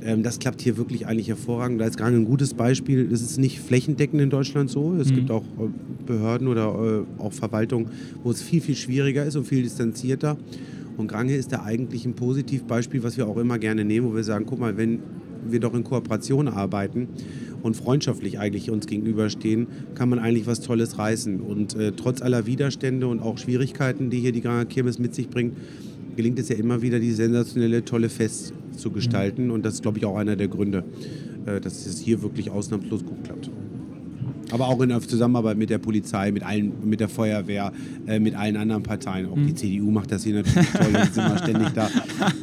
Ähm, 0.03 0.23
das 0.23 0.39
klappt 0.39 0.61
hier 0.61 0.77
wirklich 0.77 1.07
eigentlich 1.07 1.27
hervorragend. 1.27 1.81
Da 1.81 1.85
ist 1.85 1.97
gerade 1.97 2.15
ein 2.15 2.25
gutes 2.25 2.53
Beispiel. 2.53 3.07
Das 3.07 3.21
ist 3.21 3.37
nicht 3.37 3.59
flächendeckend 3.59 4.21
in 4.21 4.29
Deutschland 4.29 4.69
so. 4.69 4.93
Es 4.93 5.11
mhm. 5.11 5.15
gibt 5.15 5.31
auch 5.31 5.43
äh, 5.43 5.69
Behörden 6.05 6.47
oder 6.47 7.05
äh, 7.19 7.21
auch 7.21 7.33
Verwaltungen, 7.33 7.89
wo 8.23 8.31
es 8.31 8.41
viel, 8.41 8.61
viel 8.61 8.75
schwieriger 8.75 9.25
ist 9.25 9.35
und 9.35 9.45
viel 9.45 9.63
distanzierter. 9.63 10.37
Und 10.97 11.07
Grange 11.07 11.35
ist 11.35 11.51
da 11.51 11.63
eigentlich 11.63 12.05
ein 12.05 12.13
Positivbeispiel, 12.15 13.03
was 13.03 13.17
wir 13.17 13.27
auch 13.27 13.37
immer 13.37 13.59
gerne 13.59 13.85
nehmen, 13.85 14.09
wo 14.09 14.15
wir 14.15 14.23
sagen, 14.23 14.45
guck 14.47 14.59
mal, 14.59 14.77
wenn 14.77 14.99
wir 15.47 15.59
doch 15.59 15.73
in 15.73 15.83
Kooperation 15.83 16.47
arbeiten 16.47 17.07
und 17.61 17.75
freundschaftlich 17.75 18.39
eigentlich 18.39 18.69
uns 18.71 18.87
gegenüberstehen, 18.87 19.67
kann 19.95 20.09
man 20.09 20.19
eigentlich 20.19 20.47
was 20.47 20.61
Tolles 20.61 20.97
reißen. 20.97 21.39
Und 21.39 21.75
äh, 21.75 21.91
trotz 21.91 22.21
aller 22.21 22.45
Widerstände 22.45 23.07
und 23.07 23.21
auch 23.21 23.37
Schwierigkeiten, 23.37 24.09
die 24.09 24.19
hier 24.19 24.31
die 24.31 24.41
Granger 24.41 24.65
Kirmes 24.65 24.99
mit 24.99 25.13
sich 25.13 25.29
bringt, 25.29 25.55
gelingt 26.15 26.39
es 26.39 26.49
ja 26.49 26.55
immer 26.55 26.81
wieder, 26.81 26.99
die 26.99 27.11
sensationelle, 27.11 27.85
tolle 27.85 28.09
Fest 28.09 28.53
zu 28.77 28.91
gestalten. 28.91 29.51
Und 29.51 29.65
das 29.65 29.75
ist, 29.75 29.81
glaube 29.81 29.97
ich, 29.97 30.05
auch 30.05 30.17
einer 30.17 30.35
der 30.35 30.47
Gründe, 30.47 30.83
äh, 31.45 31.59
dass 31.59 31.85
es 31.85 31.99
hier 31.99 32.21
wirklich 32.21 32.49
ausnahmslos 32.49 33.05
gut 33.05 33.23
klappt. 33.23 33.49
Aber 34.51 34.67
auch 34.67 34.79
in 34.81 34.89
der 34.89 35.01
Zusammenarbeit 35.01 35.57
mit 35.57 35.69
der 35.69 35.77
Polizei, 35.77 36.31
mit 36.31 36.43
allen, 36.43 36.71
mit 36.85 36.99
der 36.99 37.09
Feuerwehr, 37.09 37.73
äh, 38.07 38.19
mit 38.19 38.35
allen 38.35 38.55
anderen 38.55 38.83
Parteien. 38.83 39.27
Auch 39.27 39.35
mhm. 39.35 39.47
die 39.47 39.55
CDU 39.55 39.91
macht 39.91 40.11
das 40.11 40.23
hier 40.23 40.35
natürlich 40.35 40.69
toll 40.71 40.87
und 40.87 41.13
sind 41.13 41.25
immer 41.25 41.37
ständig 41.37 41.69
da. 41.69 41.89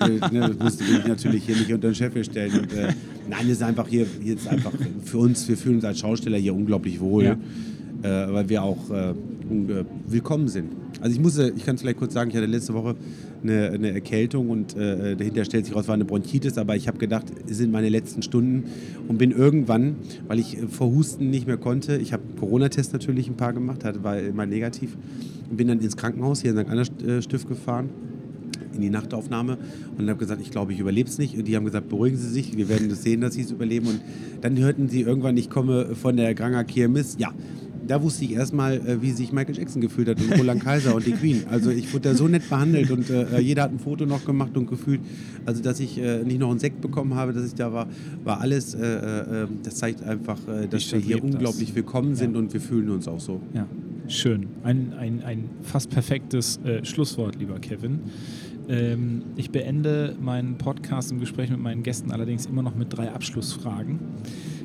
Äh, 0.00 0.32
ne, 0.32 0.40
das 0.48 0.58
musste 0.58 0.84
ich 0.84 1.06
natürlich 1.06 1.44
hier 1.44 1.56
nicht 1.56 1.72
unter 1.72 1.88
den 1.88 1.94
Chef 1.94 2.12
stellen. 2.24 2.60
Und, 2.60 2.72
äh, 2.74 2.92
nein, 3.28 3.46
es 3.46 3.52
ist 3.52 3.62
einfach 3.62 3.88
hier, 3.88 4.06
hier 4.22 4.34
ist 4.34 4.48
einfach 4.48 4.72
für 5.04 5.18
uns, 5.18 5.48
wir 5.48 5.56
fühlen 5.56 5.76
uns 5.76 5.84
als 5.84 6.00
Schausteller 6.00 6.36
hier 6.36 6.54
unglaublich 6.54 7.00
wohl, 7.00 7.24
ja. 7.24 7.32
äh, 8.02 8.32
weil 8.32 8.48
wir 8.48 8.62
auch 8.62 8.90
äh, 8.90 9.14
willkommen 10.06 10.48
sind. 10.48 10.83
Also 11.04 11.16
ich 11.16 11.22
muss, 11.22 11.36
ich 11.36 11.66
kann 11.66 11.74
es 11.74 11.82
vielleicht 11.82 11.98
kurz 11.98 12.14
sagen, 12.14 12.30
ich 12.30 12.36
hatte 12.36 12.46
letzte 12.46 12.72
Woche 12.72 12.96
eine, 13.42 13.72
eine 13.72 13.92
Erkältung 13.92 14.48
und 14.48 14.74
äh, 14.74 15.14
dahinter 15.14 15.44
stellt 15.44 15.66
sich 15.66 15.76
raus, 15.76 15.86
war 15.86 15.92
eine 15.92 16.06
Bronchitis, 16.06 16.56
aber 16.56 16.76
ich 16.76 16.88
habe 16.88 16.96
gedacht, 16.96 17.26
es 17.46 17.58
sind 17.58 17.70
meine 17.70 17.90
letzten 17.90 18.22
Stunden 18.22 18.64
und 19.06 19.18
bin 19.18 19.30
irgendwann, 19.30 19.96
weil 20.28 20.38
ich 20.38 20.56
vor 20.70 20.90
Husten 20.90 21.28
nicht 21.28 21.46
mehr 21.46 21.58
konnte, 21.58 21.98
ich 21.98 22.14
habe 22.14 22.22
Corona-Test 22.40 22.94
natürlich 22.94 23.28
ein 23.28 23.36
paar 23.36 23.52
gemacht, 23.52 23.82
war 24.02 24.18
immer 24.18 24.46
negativ, 24.46 24.96
und 25.50 25.58
bin 25.58 25.68
dann 25.68 25.80
ins 25.80 25.98
Krankenhaus 25.98 26.40
hier 26.40 26.52
in 26.52 26.64
St. 26.64 26.70
Anna 26.70 26.84
äh, 27.06 27.20
Stift 27.20 27.48
gefahren 27.48 27.90
in 28.74 28.80
die 28.80 28.90
Nachtaufnahme 28.90 29.58
und 29.98 30.08
habe 30.08 30.18
gesagt, 30.18 30.40
ich 30.40 30.50
glaube, 30.50 30.72
ich 30.72 30.80
überlebe 30.80 31.08
es 31.08 31.18
nicht. 31.18 31.36
Und 31.36 31.46
die 31.46 31.54
haben 31.54 31.64
gesagt, 31.64 31.88
beruhigen 31.88 32.16
Sie 32.16 32.28
sich, 32.28 32.56
wir 32.56 32.68
werden 32.68 32.88
das 32.88 33.02
sehen, 33.02 33.20
dass 33.20 33.34
Sie 33.34 33.42
es 33.42 33.50
überleben. 33.50 33.86
Und 33.86 34.00
dann 34.40 34.58
hörten 34.58 34.88
sie 34.88 35.02
irgendwann, 35.02 35.36
ich 35.36 35.48
komme 35.48 35.94
von 35.94 36.16
der 36.16 36.34
Granger 36.34 36.64
Kirmes. 36.64 37.16
Ja, 37.18 37.32
da 37.86 38.02
wusste 38.02 38.24
ich 38.24 38.32
erstmal, 38.32 38.76
äh, 38.76 39.02
wie 39.02 39.10
sich 39.10 39.32
Michael 39.32 39.56
Jackson 39.56 39.80
gefühlt 39.80 40.08
hat 40.08 40.20
und 40.20 40.38
Roland 40.38 40.62
Kaiser 40.62 40.94
und 40.94 41.06
die 41.06 41.12
Queen. 41.12 41.44
Also 41.50 41.70
ich 41.70 41.92
wurde 41.92 42.10
da 42.10 42.14
so 42.14 42.28
nett 42.28 42.48
behandelt 42.48 42.90
und 42.90 43.10
äh, 43.10 43.38
jeder 43.40 43.64
hat 43.64 43.72
ein 43.72 43.78
Foto 43.78 44.06
noch 44.06 44.24
gemacht 44.24 44.56
und 44.56 44.66
gefühlt, 44.68 45.00
also 45.46 45.62
dass 45.62 45.80
ich 45.80 45.98
äh, 45.98 46.22
nicht 46.24 46.40
noch 46.40 46.50
einen 46.50 46.58
Sekt 46.58 46.80
bekommen 46.80 47.14
habe, 47.14 47.32
dass 47.32 47.46
ich 47.46 47.54
da 47.54 47.72
war, 47.72 47.86
war 48.24 48.40
alles, 48.40 48.74
äh, 48.74 48.84
äh, 48.84 49.46
das 49.62 49.76
zeigt 49.76 50.02
einfach, 50.02 50.38
äh, 50.48 50.66
dass 50.66 50.90
wir 50.92 51.00
hier 51.00 51.22
unglaublich 51.22 51.68
das. 51.68 51.76
willkommen 51.76 52.14
sind 52.14 52.34
ja. 52.34 52.38
und 52.38 52.52
wir 52.52 52.60
fühlen 52.60 52.90
uns 52.90 53.08
auch 53.08 53.20
so. 53.20 53.40
Ja, 53.52 53.66
schön. 54.08 54.46
Ein, 54.62 54.92
ein, 54.98 55.22
ein 55.22 55.44
fast 55.62 55.90
perfektes 55.90 56.58
Schlusswort, 56.82 57.36
lieber 57.36 57.58
Kevin. 57.58 58.00
Ähm, 58.68 59.22
ich 59.36 59.50
beende 59.50 60.16
meinen 60.20 60.56
Podcast 60.56 61.12
im 61.12 61.20
Gespräch 61.20 61.50
mit 61.50 61.60
meinen 61.60 61.82
Gästen 61.82 62.10
allerdings 62.10 62.46
immer 62.46 62.62
noch 62.62 62.74
mit 62.74 62.96
drei 62.96 63.10
Abschlussfragen, 63.10 63.98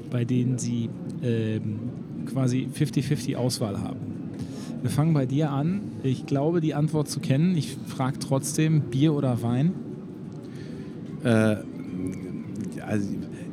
bei 0.09 0.23
denen 0.23 0.57
sie 0.57 0.89
ähm, 1.21 1.79
quasi 2.25 2.67
50-50 2.73 3.35
Auswahl 3.35 3.81
haben. 3.81 3.99
Wir 4.81 4.89
fangen 4.89 5.13
bei 5.13 5.25
dir 5.25 5.49
an. 5.51 5.81
Ich 6.03 6.25
glaube, 6.25 6.61
die 6.61 6.73
Antwort 6.73 7.09
zu 7.09 7.19
kennen. 7.19 7.55
Ich 7.57 7.75
frage 7.87 8.19
trotzdem, 8.19 8.81
Bier 8.81 9.13
oder 9.13 9.41
Wein? 9.41 9.73
Äh, 11.23 11.57
also 12.87 13.07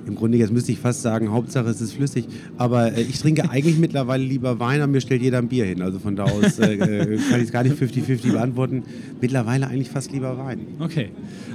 im 0.06 0.14
Grunde, 0.14 0.38
jetzt 0.38 0.52
müsste 0.52 0.72
ich 0.72 0.78
fast 0.78 1.02
sagen, 1.02 1.32
Hauptsache 1.32 1.68
es 1.68 1.80
ist 1.80 1.94
flüssig. 1.94 2.26
Aber 2.56 2.96
äh, 2.96 3.02
ich 3.02 3.18
trinke 3.18 3.50
eigentlich 3.50 3.78
mittlerweile 3.78 4.24
lieber 4.24 4.60
Wein, 4.60 4.80
aber 4.80 4.92
mir 4.92 5.00
stellt 5.00 5.22
jeder 5.22 5.38
ein 5.38 5.48
Bier 5.48 5.64
hin. 5.64 5.82
Also 5.82 5.98
von 5.98 6.16
da 6.16 6.24
aus 6.24 6.58
äh, 6.58 6.74
äh 6.74 7.18
kann 7.28 7.40
ich 7.40 7.46
es 7.46 7.52
gar 7.52 7.64
nicht 7.64 7.76
50-50 7.76 8.32
beantworten. 8.32 8.84
Mittlerweile 9.20 9.66
eigentlich 9.66 9.90
fast 9.90 10.12
lieber 10.12 10.38
Wein. 10.38 10.60
Okay. 10.78 11.10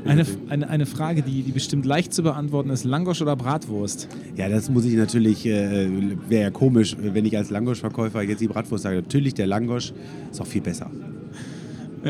Eine, 0.05 0.25
eine, 0.49 0.69
eine 0.69 0.85
Frage, 0.85 1.21
die, 1.21 1.43
die 1.43 1.51
bestimmt 1.51 1.85
leicht 1.85 2.13
zu 2.13 2.23
beantworten 2.23 2.69
ist: 2.69 2.83
Langosch 2.83 3.21
oder 3.21 3.35
Bratwurst? 3.35 4.09
Ja, 4.35 4.49
das 4.49 4.69
muss 4.69 4.85
ich 4.85 4.95
natürlich, 4.95 5.45
äh, 5.45 5.89
wäre 6.27 6.43
ja 6.43 6.49
komisch, 6.51 6.97
wenn 6.99 7.25
ich 7.25 7.37
als 7.37 7.49
Langosch-Verkäufer 7.49 8.21
jetzt 8.23 8.41
die 8.41 8.47
Bratwurst 8.47 8.83
sage. 8.83 8.97
Natürlich, 8.97 9.33
der 9.33 9.47
Langosch 9.47 9.93
ist 10.29 10.41
auch 10.41 10.47
viel 10.47 10.61
besser. 10.61 10.89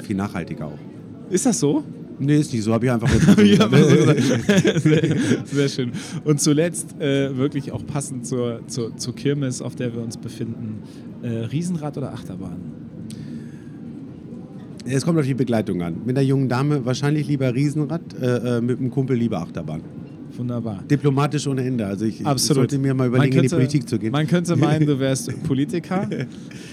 Viel 0.03 0.15
nachhaltiger 0.15 0.67
auch. 0.67 0.79
Ist 1.29 1.45
das 1.45 1.59
so? 1.59 1.83
Nee, 2.21 2.37
ist 2.37 2.53
nicht 2.53 2.63
so, 2.63 2.73
habe 2.73 2.85
ich 2.85 2.91
einfach 2.91 3.09
jetzt 3.37 4.83
sehr, 4.83 5.17
sehr, 5.43 5.69
schön. 5.69 5.91
Und 6.23 6.39
zuletzt, 6.39 6.99
äh, 7.01 7.35
wirklich 7.35 7.71
auch 7.71 7.85
passend 7.85 8.27
zur, 8.27 8.61
zur, 8.67 8.95
zur 8.95 9.15
Kirmes, 9.15 9.61
auf 9.61 9.75
der 9.75 9.93
wir 9.93 10.03
uns 10.03 10.17
befinden, 10.17 10.83
äh, 11.23 11.45
Riesenrad 11.45 11.97
oder 11.97 12.13
Achterbahn? 12.13 12.57
Es 14.85 15.03
kommt 15.03 15.17
auf 15.19 15.25
die 15.25 15.33
Begleitung 15.33 15.81
an. 15.81 15.97
Mit 16.05 16.15
der 16.15 16.23
jungen 16.23 16.47
Dame 16.47 16.85
wahrscheinlich 16.85 17.27
lieber 17.27 17.53
Riesenrad, 17.53 18.01
äh, 18.19 18.57
äh 18.57 18.61
mit 18.61 18.79
dem 18.79 18.91
Kumpel 18.91 19.17
lieber 19.17 19.39
Achterbahn. 19.39 19.81
Wunderbar. 20.37 20.83
Diplomatisch 20.89 21.47
ohne 21.47 21.63
Ende. 21.63 21.85
Also 21.85 22.05
ich, 22.05 22.21
ich 22.21 22.37
sollte 22.37 22.77
mir 22.77 22.93
mal 22.93 23.07
überlegen, 23.07 23.33
könnte, 23.33 23.55
in 23.55 23.61
die 23.61 23.67
Politik 23.67 23.89
zu 23.89 23.99
gehen. 23.99 24.11
Man 24.11 24.27
könnte 24.27 24.55
meinen, 24.55 24.85
du 24.85 24.99
wärst 24.99 25.31
Politiker. 25.43 26.07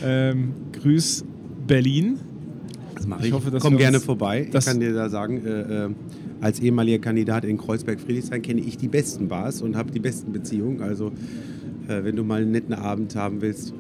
ähm, 0.04 0.52
grüß 0.72 1.24
Berlin. 1.66 2.18
Das 2.98 3.06
mache 3.06 3.20
ich. 3.20 3.26
ich 3.28 3.32
hoffe, 3.32 3.52
Komm 3.60 3.76
gerne 3.76 4.00
vorbei. 4.00 4.48
Ich 4.52 4.64
kann 4.64 4.80
dir 4.80 4.92
da 4.92 5.08
sagen, 5.08 5.44
äh, 5.46 5.84
äh, 5.84 5.90
als 6.40 6.58
ehemaliger 6.58 6.98
Kandidat 6.98 7.44
in 7.44 7.56
Kreuzberg-Friedrichshain 7.56 8.42
kenne 8.42 8.60
ich 8.60 8.76
die 8.76 8.88
besten 8.88 9.28
Bars 9.28 9.62
und 9.62 9.76
habe 9.76 9.92
die 9.92 10.00
besten 10.00 10.32
Beziehungen. 10.32 10.82
Also 10.82 11.12
äh, 11.88 12.02
wenn 12.02 12.16
du 12.16 12.24
mal 12.24 12.42
einen 12.42 12.50
netten 12.50 12.74
Abend 12.74 13.14
haben 13.14 13.40
willst, 13.40 13.72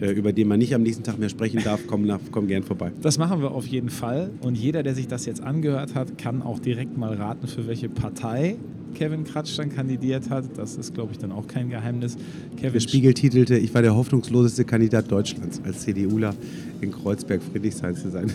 über 0.00 0.32
den 0.32 0.48
man 0.48 0.58
nicht 0.58 0.74
am 0.74 0.82
nächsten 0.82 1.02
Tag 1.02 1.18
mehr 1.18 1.28
sprechen 1.28 1.62
darf, 1.62 1.80
komm, 1.86 2.06
nach, 2.06 2.20
komm 2.30 2.46
gern 2.46 2.62
vorbei. 2.62 2.92
Das 3.02 3.18
machen 3.18 3.40
wir 3.40 3.52
auf 3.52 3.66
jeden 3.66 3.90
Fall. 3.90 4.30
Und 4.40 4.56
jeder, 4.56 4.82
der 4.82 4.94
sich 4.94 5.08
das 5.08 5.26
jetzt 5.26 5.42
angehört 5.42 5.94
hat, 5.94 6.18
kann 6.18 6.42
auch 6.42 6.58
direkt 6.58 6.96
mal 6.96 7.14
raten, 7.14 7.46
für 7.46 7.66
welche 7.66 7.88
Partei 7.88 8.56
Kevin 8.96 9.24
Kratsch 9.24 9.56
dann 9.58 9.74
kandidiert 9.74 10.30
hat. 10.30 10.44
Das 10.56 10.76
ist, 10.76 10.94
glaube 10.94 11.12
ich, 11.12 11.18
dann 11.18 11.30
auch 11.30 11.46
kein 11.46 11.68
Geheimnis. 11.68 12.16
Kevin 12.56 12.72
Der 12.72 12.80
Spiegel 12.80 13.14
titelte, 13.14 13.56
ich 13.58 13.74
war 13.74 13.82
der 13.82 13.94
hoffnungsloseste 13.94 14.64
Kandidat 14.64 15.10
Deutschlands, 15.10 15.60
als 15.64 15.80
CDUler 15.80 16.34
in 16.80 16.92
Kreuzberg-Friedrichshain 16.92 17.94
zu 17.94 18.10
sein. 18.10 18.30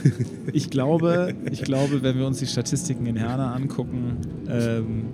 ich 0.54 0.70
glaube, 0.70 1.34
ich 1.52 1.64
glaube, 1.64 2.04
wenn 2.04 2.18
wir 2.18 2.28
uns 2.28 2.40
die 2.40 2.48
Statistiken 2.48 3.06
in 3.08 3.16
Herne 3.16 3.48
angucken, 3.48 4.18
ähm, 4.50 5.06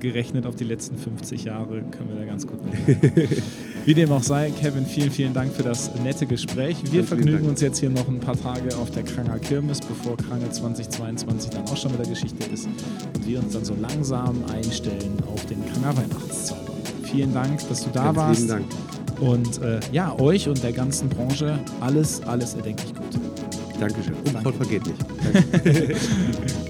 gerechnet 0.00 0.46
auf 0.46 0.56
die 0.56 0.64
letzten 0.64 0.96
50 0.96 1.44
Jahre, 1.44 1.82
können 1.82 2.10
wir 2.10 2.16
da 2.16 2.24
ganz 2.24 2.46
gut 2.46 2.58
mitmachen. 2.64 3.28
Wie 3.84 3.94
dem 3.94 4.12
auch 4.12 4.22
sei, 4.22 4.50
Kevin, 4.50 4.84
vielen, 4.84 5.10
vielen 5.10 5.32
Dank 5.32 5.52
für 5.52 5.62
das 5.62 5.94
nette 6.02 6.26
Gespräch. 6.26 6.76
Wir 6.90 7.04
vergnügen 7.04 7.48
uns 7.48 7.60
jetzt 7.60 7.78
hier 7.78 7.90
noch 7.90 8.08
ein 8.08 8.20
paar 8.20 8.38
Tage 8.38 8.76
auf 8.76 8.90
der 8.90 9.02
Kranger 9.04 9.38
Kirmes, 9.38 9.80
bevor 9.80 10.16
Krange 10.16 10.50
2022 10.50 11.50
dann 11.50 11.64
auch 11.64 11.76
schon 11.76 11.92
wieder 11.94 12.08
Geschichte 12.08 12.44
ist 12.52 12.66
und 12.66 13.26
wir 13.26 13.38
uns 13.38 13.52
dann 13.52 13.64
so 13.64 13.74
langsam 13.80 14.44
einstellen 14.52 15.18
auf 15.32 15.44
den 15.46 15.64
Kranger 15.66 15.96
Weihnachtszauber. 15.96 16.72
Vielen 17.04 17.32
Dank, 17.32 17.66
dass 17.68 17.84
du 17.84 17.90
da 17.90 18.04
ganz 18.04 18.16
warst. 18.16 18.40
Vielen 18.42 18.48
Dank. 18.48 18.66
Und 19.20 19.62
äh, 19.62 19.80
ja, 19.92 20.18
euch 20.18 20.48
und 20.48 20.62
der 20.62 20.72
ganzen 20.72 21.08
Branche 21.08 21.58
alles, 21.80 22.22
alles 22.22 22.54
erdenklich 22.54 22.94
gut. 22.94 23.20
Dankeschön. 23.78 24.14
Unkraut 24.26 24.54
vergeht 24.56 24.86
nicht. 24.86 25.08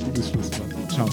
Gutes 0.05 0.31
Schlusswort. 0.31 0.71
Ciao. 0.89 1.09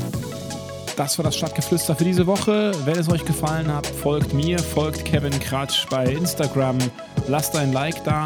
Das 0.97 1.15
war 1.19 1.23
das 1.23 1.35
Stadtgeflüster 1.35 1.95
für 1.95 2.05
diese 2.05 2.25
Woche. 2.25 2.71
Wenn 2.85 2.97
es 2.97 3.07
euch 3.07 3.23
gefallen 3.23 3.71
hat, 3.71 3.85
folgt 3.85 4.33
mir, 4.33 4.57
folgt 4.57 5.05
Kevin 5.05 5.39
Kratsch 5.39 5.85
bei 5.91 6.05
Instagram, 6.05 6.79
lasst 7.27 7.55
ein 7.55 7.71
Like 7.71 8.03
da, 8.03 8.25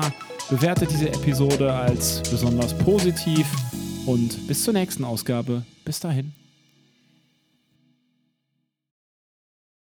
bewertet 0.50 0.90
diese 0.90 1.10
Episode 1.10 1.74
als 1.74 2.22
besonders 2.32 2.74
positiv 2.78 3.46
und 4.06 4.48
bis 4.48 4.64
zur 4.64 4.74
nächsten 4.74 5.04
Ausgabe. 5.04 5.64
Bis 5.84 6.00
dahin. 6.00 6.32